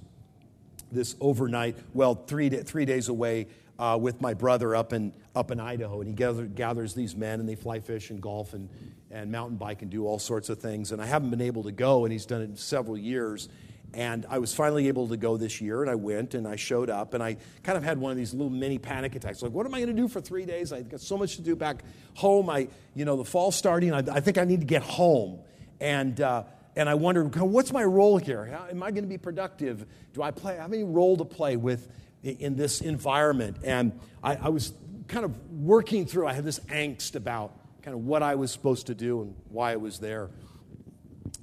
this 0.90 1.16
overnight, 1.20 1.76
well, 1.94 2.14
three, 2.14 2.50
three 2.50 2.84
days 2.84 3.08
away 3.08 3.46
uh, 3.78 3.96
with 4.00 4.20
my 4.20 4.34
brother 4.34 4.76
up 4.76 4.92
in, 4.92 5.14
up 5.34 5.50
in 5.50 5.58
Idaho, 5.58 6.00
and 6.00 6.08
he 6.08 6.14
gather, 6.14 6.44
gathers 6.44 6.94
these 6.94 7.16
men, 7.16 7.40
and 7.40 7.48
they 7.48 7.54
fly 7.54 7.80
fish 7.80 8.10
and 8.10 8.20
golf 8.20 8.52
and, 8.52 8.68
and 9.10 9.32
mountain 9.32 9.56
bike 9.56 9.82
and 9.82 9.90
do 9.90 10.06
all 10.06 10.18
sorts 10.18 10.50
of 10.50 10.58
things. 10.58 10.92
And 10.92 11.00
I 11.00 11.06
haven't 11.06 11.30
been 11.30 11.40
able 11.40 11.62
to 11.62 11.72
go, 11.72 12.04
and 12.04 12.12
he's 12.12 12.26
done 12.26 12.42
it 12.42 12.58
several 12.58 12.98
years. 12.98 13.48
And 13.94 14.24
I 14.30 14.38
was 14.38 14.54
finally 14.54 14.88
able 14.88 15.08
to 15.08 15.18
go 15.18 15.36
this 15.36 15.60
year, 15.60 15.82
and 15.82 15.90
I 15.90 15.94
went 15.96 16.34
and 16.34 16.48
I 16.48 16.56
showed 16.56 16.88
up, 16.88 17.12
and 17.12 17.22
I 17.22 17.36
kind 17.62 17.76
of 17.76 17.84
had 17.84 17.98
one 17.98 18.10
of 18.10 18.16
these 18.16 18.32
little 18.32 18.50
mini 18.50 18.78
panic 18.78 19.14
attacks. 19.14 19.42
Like, 19.42 19.52
what 19.52 19.66
am 19.66 19.74
I 19.74 19.80
going 19.80 19.94
to 19.94 20.00
do 20.02 20.08
for 20.08 20.20
three 20.20 20.46
days? 20.46 20.72
I 20.72 20.80
got 20.80 21.00
so 21.00 21.18
much 21.18 21.36
to 21.36 21.42
do 21.42 21.54
back 21.54 21.84
home. 22.14 22.48
I, 22.48 22.68
you 22.94 23.04
know, 23.04 23.16
the 23.16 23.24
fall's 23.24 23.54
starting. 23.54 23.92
I, 23.92 23.98
I 23.98 24.20
think 24.20 24.38
I 24.38 24.44
need 24.44 24.60
to 24.60 24.66
get 24.66 24.82
home. 24.82 25.40
And, 25.78 26.18
uh, 26.20 26.44
and 26.74 26.88
I 26.88 26.94
wondered, 26.94 27.36
what's 27.36 27.70
my 27.70 27.84
role 27.84 28.16
here? 28.16 28.46
How, 28.46 28.66
am 28.70 28.82
I 28.82 28.92
going 28.92 29.04
to 29.04 29.10
be 29.10 29.18
productive? 29.18 29.84
Do 30.14 30.22
I 30.22 30.30
play? 30.30 30.56
Have 30.56 30.72
any 30.72 30.84
role 30.84 31.18
to 31.18 31.24
play 31.24 31.56
with 31.56 31.88
in 32.22 32.56
this 32.56 32.80
environment? 32.80 33.58
And 33.62 33.98
I, 34.22 34.36
I 34.36 34.48
was 34.48 34.72
kind 35.08 35.26
of 35.26 35.34
working 35.50 36.06
through. 36.06 36.26
I 36.26 36.32
had 36.32 36.44
this 36.44 36.60
angst 36.60 37.14
about 37.14 37.52
kind 37.82 37.94
of 37.94 38.04
what 38.04 38.22
I 38.22 38.36
was 38.36 38.50
supposed 38.50 38.86
to 38.86 38.94
do 38.94 39.20
and 39.20 39.34
why 39.50 39.72
I 39.72 39.76
was 39.76 39.98
there. 39.98 40.30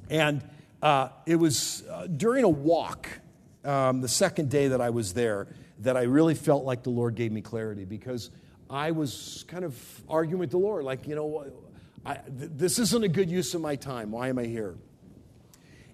And 0.09 0.41
uh, 0.81 1.09
it 1.25 1.35
was 1.35 1.83
uh, 1.89 2.07
during 2.07 2.43
a 2.43 2.49
walk, 2.49 3.07
um, 3.65 4.01
the 4.01 4.07
second 4.07 4.49
day 4.49 4.69
that 4.69 4.81
I 4.81 4.89
was 4.89 5.13
there, 5.13 5.47
that 5.79 5.97
I 5.97 6.03
really 6.03 6.35
felt 6.35 6.63
like 6.63 6.83
the 6.83 6.89
Lord 6.89 7.15
gave 7.15 7.31
me 7.31 7.41
clarity 7.41 7.85
because 7.85 8.31
I 8.69 8.91
was 8.91 9.45
kind 9.47 9.65
of 9.65 9.75
arguing 10.07 10.39
with 10.39 10.51
the 10.51 10.57
Lord, 10.57 10.83
like, 10.83 11.07
you 11.07 11.15
know, 11.15 11.45
I, 12.05 12.15
th- 12.15 12.51
this 12.55 12.79
isn't 12.79 13.03
a 13.03 13.07
good 13.07 13.29
use 13.29 13.53
of 13.55 13.61
my 13.61 13.75
time. 13.75 14.11
Why 14.11 14.29
am 14.29 14.39
I 14.39 14.45
here? 14.45 14.75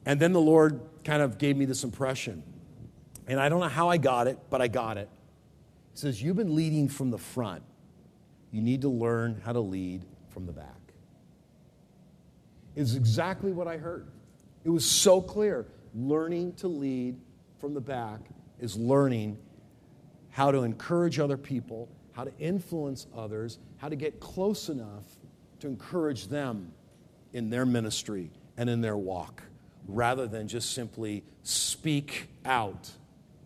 And 0.06 0.19
then 0.19 0.34
the 0.34 0.41
Lord 0.41 0.82
kind 1.04 1.21
of 1.21 1.38
gave 1.38 1.58
me 1.58 1.65
this 1.65 1.84
impression. 1.84 2.43
And 3.28 3.39
I 3.39 3.50
don't 3.50 3.60
know 3.60 3.67
how 3.67 3.89
I 3.89 3.98
got 3.98 4.28
it, 4.28 4.38
but 4.50 4.62
I 4.62 4.67
got 4.67 4.98
it. 4.98 5.10
He 5.93 6.00
says, 6.00 6.21
You've 6.21 6.36
been 6.36 6.56
leading 6.56 6.89
from 6.89 7.10
the 7.10 7.17
front. 7.17 7.63
You 8.52 8.62
need 8.62 8.82
to 8.82 8.89
learn 8.89 9.41
how 9.43 9.54
to 9.54 9.60
lead 9.60 10.06
from 10.30 10.45
the 10.45 10.54
back. 10.54 10.67
Is 12.76 12.95
exactly 12.95 13.52
what 13.52 13.67
I 13.67 13.78
heard. 13.78 14.08
It 14.65 14.69
was 14.69 14.84
so 14.84 15.21
clear. 15.21 15.67
Learning 15.93 16.51
to 16.56 16.67
lead 16.67 17.17
from 17.60 17.73
the 17.73 17.80
back 17.80 18.19
is 18.60 18.75
learning 18.75 19.38
how 20.32 20.51
to 20.51 20.63
encourage 20.63 21.19
other 21.19 21.38
people, 21.38 21.88
how 22.12 22.25
to 22.25 22.38
influence 22.38 23.08
others, 23.15 23.60
how 23.78 23.88
to 23.88 23.95
get 23.95 24.19
close 24.19 24.67
enough 24.67 25.04
to 25.60 25.67
encourage 25.67 26.28
them 26.28 26.73
in 27.32 27.49
their 27.49 27.65
ministry 27.65 28.32
and 28.58 28.69
in 28.69 28.82
their 28.82 28.97
walk, 28.97 29.43
rather 29.88 30.28
than 30.28 30.47
just 30.47 30.73
simply 30.73 31.23
speak 31.43 32.28
out 32.43 32.89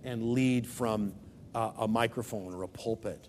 and 0.04 0.32
lead 0.32 0.66
from 0.66 1.14
a, 1.54 1.72
a 1.80 1.88
microphone 1.88 2.54
or 2.54 2.64
a 2.64 2.68
pulpit. 2.68 3.28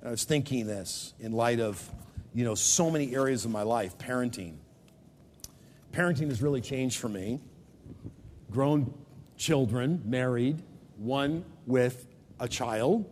And 0.00 0.08
I 0.08 0.10
was 0.12 0.24
thinking 0.24 0.66
this 0.66 1.14
in 1.18 1.32
light 1.32 1.58
of, 1.58 1.88
you 2.34 2.44
know, 2.44 2.54
so 2.54 2.90
many 2.90 3.14
areas 3.14 3.44
of 3.44 3.50
my 3.50 3.62
life, 3.62 3.98
parenting 3.98 4.56
parenting 5.92 6.28
has 6.28 6.42
really 6.42 6.60
changed 6.60 6.98
for 6.98 7.08
me. 7.08 7.40
Grown 8.50 8.92
children, 9.36 10.02
married, 10.04 10.62
one 10.96 11.44
with 11.66 12.06
a 12.38 12.48
child. 12.48 13.08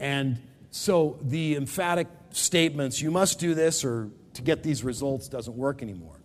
And 0.00 0.40
so 0.70 1.18
the 1.22 1.56
emphatic 1.56 2.08
statements, 2.30 3.00
you 3.00 3.10
must 3.10 3.38
do 3.38 3.54
this 3.54 3.84
or 3.84 4.10
to 4.34 4.42
get 4.42 4.62
these 4.62 4.84
results, 4.84 5.28
doesn't 5.28 5.56
work 5.56 5.82
anymore. 5.82 6.20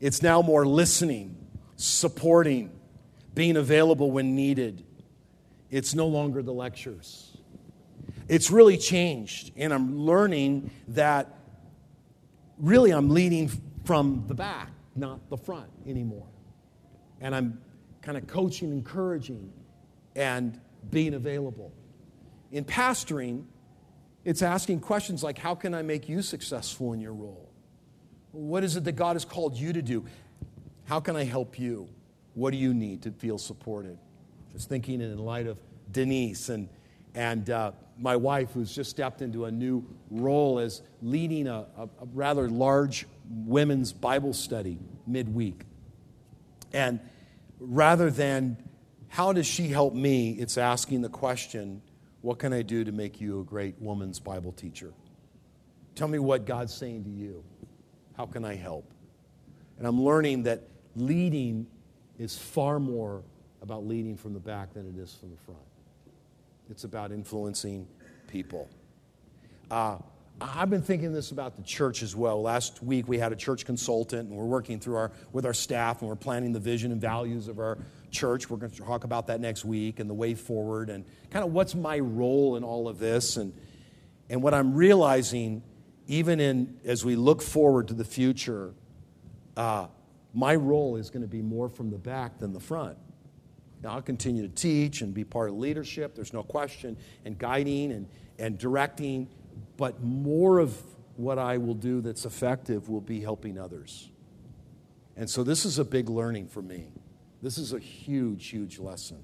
It's 0.00 0.22
now 0.22 0.42
more 0.42 0.66
listening, 0.66 1.36
supporting, 1.76 2.70
being 3.34 3.56
available 3.56 4.10
when 4.10 4.34
needed. 4.34 4.84
It's 5.70 5.94
no 5.94 6.06
longer 6.06 6.42
the 6.42 6.52
lectures. 6.52 7.36
It's 8.28 8.50
really 8.50 8.76
changed. 8.76 9.52
And 9.56 9.72
I'm 9.72 9.98
learning 9.98 10.70
that 10.88 11.38
really 12.58 12.90
I'm 12.90 13.10
leading 13.10 13.50
from 13.84 14.24
the 14.26 14.34
back 14.34 14.70
not 15.00 15.28
the 15.30 15.36
front 15.36 15.70
anymore. 15.86 16.28
And 17.20 17.34
I'm 17.34 17.60
kind 18.02 18.16
of 18.16 18.26
coaching, 18.26 18.70
encouraging, 18.70 19.52
and 20.14 20.60
being 20.90 21.14
available. 21.14 21.72
In 22.52 22.64
pastoring, 22.64 23.44
it's 24.24 24.42
asking 24.42 24.80
questions 24.80 25.22
like 25.22 25.38
How 25.38 25.54
can 25.54 25.74
I 25.74 25.82
make 25.82 26.08
you 26.08 26.22
successful 26.22 26.92
in 26.92 27.00
your 27.00 27.14
role? 27.14 27.50
What 28.32 28.62
is 28.62 28.76
it 28.76 28.84
that 28.84 28.92
God 28.92 29.16
has 29.16 29.24
called 29.24 29.56
you 29.56 29.72
to 29.72 29.82
do? 29.82 30.04
How 30.84 31.00
can 31.00 31.16
I 31.16 31.24
help 31.24 31.58
you? 31.58 31.88
What 32.34 32.52
do 32.52 32.56
you 32.56 32.74
need 32.74 33.02
to 33.02 33.10
feel 33.10 33.38
supported? 33.38 33.98
Was 34.52 34.66
thinking 34.66 35.00
in 35.00 35.18
light 35.18 35.46
of 35.46 35.58
Denise 35.90 36.48
and, 36.48 36.68
and 37.14 37.48
uh, 37.50 37.72
my 37.98 38.16
wife, 38.16 38.52
who's 38.52 38.74
just 38.74 38.90
stepped 38.90 39.22
into 39.22 39.44
a 39.44 39.50
new 39.50 39.84
role 40.10 40.58
as 40.58 40.82
leading 41.02 41.46
a, 41.46 41.66
a, 41.76 41.82
a 41.82 42.06
rather 42.14 42.48
large 42.48 43.06
women's 43.28 43.92
Bible 43.92 44.32
study 44.32 44.78
midweek. 45.06 45.62
And 46.72 47.00
rather 47.58 48.10
than 48.10 48.56
how 49.08 49.32
does 49.32 49.46
she 49.46 49.68
help 49.68 49.94
me, 49.94 50.32
it's 50.32 50.56
asking 50.56 51.02
the 51.02 51.08
question, 51.08 51.82
what 52.22 52.38
can 52.38 52.52
I 52.52 52.62
do 52.62 52.84
to 52.84 52.92
make 52.92 53.20
you 53.20 53.40
a 53.40 53.44
great 53.44 53.74
woman's 53.80 54.20
Bible 54.20 54.52
teacher? 54.52 54.92
Tell 55.94 56.08
me 56.08 56.18
what 56.18 56.46
God's 56.46 56.72
saying 56.72 57.04
to 57.04 57.10
you. 57.10 57.42
How 58.16 58.26
can 58.26 58.44
I 58.44 58.54
help? 58.54 58.90
And 59.78 59.86
I'm 59.86 60.00
learning 60.00 60.44
that 60.44 60.62
leading 60.94 61.66
is 62.18 62.36
far 62.36 62.78
more 62.78 63.22
about 63.62 63.86
leading 63.86 64.16
from 64.16 64.32
the 64.32 64.40
back 64.40 64.74
than 64.74 64.86
it 64.86 64.98
is 65.00 65.14
from 65.14 65.30
the 65.30 65.36
front. 65.38 65.60
It's 66.70 66.84
about 66.84 67.10
influencing 67.10 67.88
people. 68.28 68.70
Uh, 69.72 69.98
I've 70.40 70.70
been 70.70 70.82
thinking 70.82 71.12
this 71.12 71.32
about 71.32 71.56
the 71.56 71.62
church 71.62 72.00
as 72.04 72.14
well. 72.14 72.40
Last 72.40 72.80
week 72.80 73.08
we 73.08 73.18
had 73.18 73.32
a 73.32 73.36
church 73.36 73.64
consultant, 73.66 74.28
and 74.28 74.38
we're 74.38 74.44
working 74.44 74.78
through 74.78 74.94
our 74.94 75.10
with 75.32 75.44
our 75.44 75.52
staff, 75.52 76.00
and 76.00 76.08
we're 76.08 76.14
planning 76.14 76.52
the 76.52 76.60
vision 76.60 76.92
and 76.92 77.00
values 77.00 77.48
of 77.48 77.58
our 77.58 77.76
church. 78.12 78.48
We're 78.48 78.58
going 78.58 78.70
to 78.70 78.82
talk 78.82 79.02
about 79.02 79.26
that 79.26 79.40
next 79.40 79.64
week 79.64 79.98
and 79.98 80.08
the 80.08 80.14
way 80.14 80.34
forward, 80.34 80.90
and 80.90 81.04
kind 81.30 81.44
of 81.44 81.52
what's 81.52 81.74
my 81.74 81.98
role 81.98 82.54
in 82.54 82.62
all 82.62 82.88
of 82.88 83.00
this, 83.00 83.36
and 83.36 83.52
and 84.28 84.40
what 84.40 84.54
I'm 84.54 84.72
realizing, 84.72 85.64
even 86.06 86.38
in 86.38 86.78
as 86.84 87.04
we 87.04 87.16
look 87.16 87.42
forward 87.42 87.88
to 87.88 87.94
the 87.94 88.04
future, 88.04 88.74
uh, 89.56 89.88
my 90.32 90.54
role 90.54 90.94
is 90.94 91.10
going 91.10 91.22
to 91.22 91.28
be 91.28 91.42
more 91.42 91.68
from 91.68 91.90
the 91.90 91.98
back 91.98 92.38
than 92.38 92.52
the 92.52 92.60
front. 92.60 92.96
Now, 93.82 93.94
I'll 93.94 94.02
continue 94.02 94.46
to 94.46 94.54
teach 94.54 95.00
and 95.00 95.14
be 95.14 95.24
part 95.24 95.48
of 95.48 95.56
leadership, 95.56 96.14
there's 96.14 96.32
no 96.32 96.42
question, 96.42 96.96
and 97.24 97.38
guiding 97.38 97.92
and, 97.92 98.08
and 98.38 98.58
directing 98.58 99.28
but 99.76 100.02
more 100.02 100.58
of 100.58 100.76
what 101.16 101.38
I 101.38 101.58
will 101.58 101.74
do 101.74 102.00
that's 102.00 102.24
effective 102.24 102.88
will 102.88 103.00
be 103.00 103.20
helping 103.20 103.58
others. 103.58 104.10
And 105.16 105.28
so 105.28 105.42
this 105.42 105.64
is 105.64 105.78
a 105.78 105.84
big 105.84 106.08
learning 106.08 106.48
for 106.48 106.62
me. 106.62 106.92
This 107.42 107.58
is 107.58 107.72
a 107.72 107.78
huge, 107.78 108.48
huge 108.48 108.78
lesson. 108.78 109.22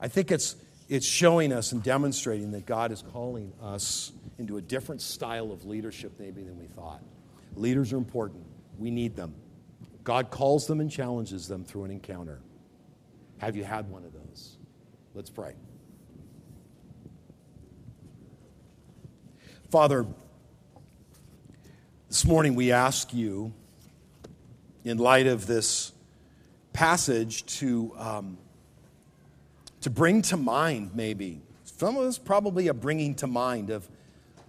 I 0.00 0.08
think 0.08 0.30
it's, 0.30 0.56
it's 0.88 1.06
showing 1.06 1.52
us 1.52 1.72
and 1.72 1.82
demonstrating 1.82 2.52
that 2.52 2.66
God 2.66 2.92
is 2.92 3.02
calling 3.12 3.52
us 3.60 4.12
into 4.38 4.56
a 4.56 4.62
different 4.62 5.00
style 5.00 5.50
of 5.50 5.64
leadership 5.64 6.12
maybe 6.18 6.42
than 6.42 6.58
we 6.58 6.66
thought. 6.66 7.02
Leaders 7.56 7.92
are 7.92 7.96
important, 7.96 8.44
we 8.78 8.90
need 8.90 9.16
them. 9.16 9.34
God 10.04 10.30
calls 10.30 10.66
them 10.66 10.80
and 10.80 10.90
challenges 10.90 11.48
them 11.48 11.64
through 11.64 11.84
an 11.84 11.90
encounter. 11.90 12.38
Have 13.38 13.56
you 13.56 13.64
had 13.64 13.88
one 13.90 14.04
of 14.04 14.12
those? 14.12 14.56
Let's 15.14 15.30
pray. 15.30 15.54
Father, 19.70 20.06
this 22.08 22.24
morning 22.24 22.54
we 22.54 22.72
ask 22.72 23.12
you, 23.12 23.52
in 24.84 24.98
light 24.98 25.26
of 25.26 25.46
this 25.46 25.92
passage, 26.72 27.44
to, 27.58 27.92
um, 27.98 28.38
to 29.82 29.90
bring 29.90 30.22
to 30.22 30.36
mind, 30.36 30.92
maybe, 30.94 31.42
some 31.64 31.96
of 31.96 32.04
us 32.04 32.18
probably 32.18 32.68
a 32.68 32.74
bringing 32.74 33.14
to 33.16 33.26
mind 33.26 33.70
of 33.70 33.88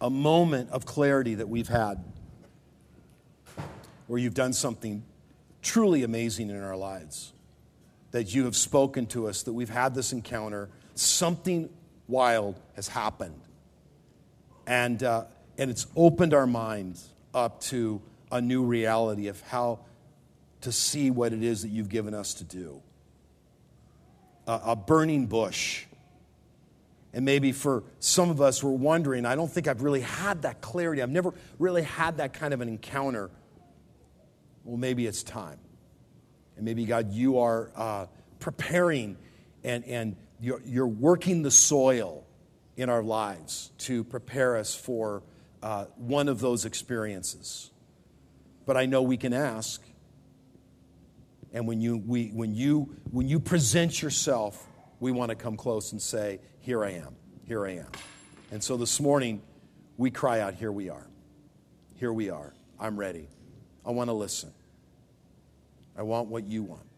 a 0.01 0.09
moment 0.09 0.69
of 0.71 0.85
clarity 0.85 1.35
that 1.35 1.49
we've 1.49 1.67
had 1.67 2.03
where 4.07 4.19
you've 4.19 4.33
done 4.33 4.53
something 4.53 5.03
truly 5.61 6.03
amazing 6.03 6.49
in 6.49 6.63
our 6.63 6.77
lives. 6.77 7.33
That 8.11 8.33
you 8.33 8.45
have 8.45 8.55
spoken 8.55 9.05
to 9.07 9.27
us, 9.27 9.43
that 9.43 9.53
we've 9.53 9.69
had 9.69 9.93
this 9.93 10.13
encounter, 10.13 10.69
something 10.95 11.69
wild 12.07 12.59
has 12.75 12.87
happened 12.87 13.41
and, 14.69 15.01
uh, 15.01 15.23
and 15.57 15.71
it's 15.71 15.87
opened 15.95 16.35
our 16.35 16.45
minds 16.45 17.09
up 17.33 17.59
to 17.61 18.01
a 18.31 18.39
new 18.39 18.63
reality 18.63 19.27
of 19.27 19.41
how 19.41 19.79
to 20.61 20.71
see 20.71 21.09
what 21.09 21.33
it 21.33 21.41
is 21.41 21.63
that 21.63 21.69
you've 21.69 21.89
given 21.89 22.13
us 22.13 22.35
to 22.35 22.43
do. 22.43 22.79
A, 24.45 24.61
a 24.67 24.75
burning 24.75 25.25
bush. 25.25 25.85
And 27.13 27.25
maybe 27.25 27.51
for 27.51 27.83
some 27.99 28.29
of 28.29 28.41
us, 28.41 28.63
we're 28.63 28.69
wondering, 28.69 29.25
I 29.25 29.33
don't 29.33 29.51
think 29.51 29.67
I've 29.67 29.81
really 29.81 30.01
had 30.01 30.43
that 30.43 30.61
clarity. 30.61 31.01
I've 31.01 31.09
never 31.09 31.33
really 31.57 31.81
had 31.81 32.17
that 32.17 32.33
kind 32.33 32.53
of 32.53 32.61
an 32.61 32.67
encounter. 32.67 33.31
Well, 34.63 34.77
maybe 34.77 35.07
it's 35.07 35.23
time. 35.23 35.57
And 36.59 36.65
maybe, 36.65 36.83
God, 36.83 37.13
you 37.13 37.39
are 37.39 37.71
uh, 37.73 38.07
preparing 38.41 39.15
and, 39.63 39.85
and 39.85 40.17
you're, 40.41 40.61
you're 40.65 40.87
working 40.87 41.41
the 41.41 41.51
soil 41.51 42.25
in 42.75 42.89
our 42.89 43.01
lives 43.01 43.71
to 43.77 44.03
prepare 44.03 44.57
us 44.57 44.75
for 44.75 45.23
uh, 45.63 45.85
one 45.95 46.27
of 46.27 46.41
those 46.41 46.65
experiences. 46.65 47.71
But 48.65 48.75
I 48.75 48.87
know 48.87 49.01
we 49.03 49.15
can 49.15 49.31
ask. 49.31 49.81
And 51.53 51.65
when 51.65 51.79
you, 51.79 51.95
we, 51.97 52.27
when 52.27 52.53
you, 52.53 52.93
when 53.09 53.29
you 53.29 53.39
present 53.39 54.01
yourself, 54.01 54.67
we 54.99 55.13
want 55.13 55.29
to 55.29 55.35
come 55.35 55.55
close 55.55 55.93
and 55.93 56.01
say, 56.01 56.41
Here 56.59 56.83
I 56.83 56.91
am, 56.91 57.15
here 57.47 57.65
I 57.65 57.75
am. 57.77 57.87
And 58.51 58.61
so 58.61 58.75
this 58.75 58.99
morning, 58.99 59.41
we 59.95 60.11
cry 60.11 60.41
out, 60.41 60.55
Here 60.55 60.73
we 60.73 60.89
are. 60.89 61.07
Here 61.95 62.11
we 62.11 62.29
are. 62.29 62.53
I'm 62.77 62.97
ready. 62.99 63.29
I 63.85 63.91
want 63.91 64.09
to 64.09 64.13
listen. 64.13 64.51
I 65.99 66.01
want 66.01 66.29
what 66.29 66.47
you 66.47 66.63
want. 66.63 66.88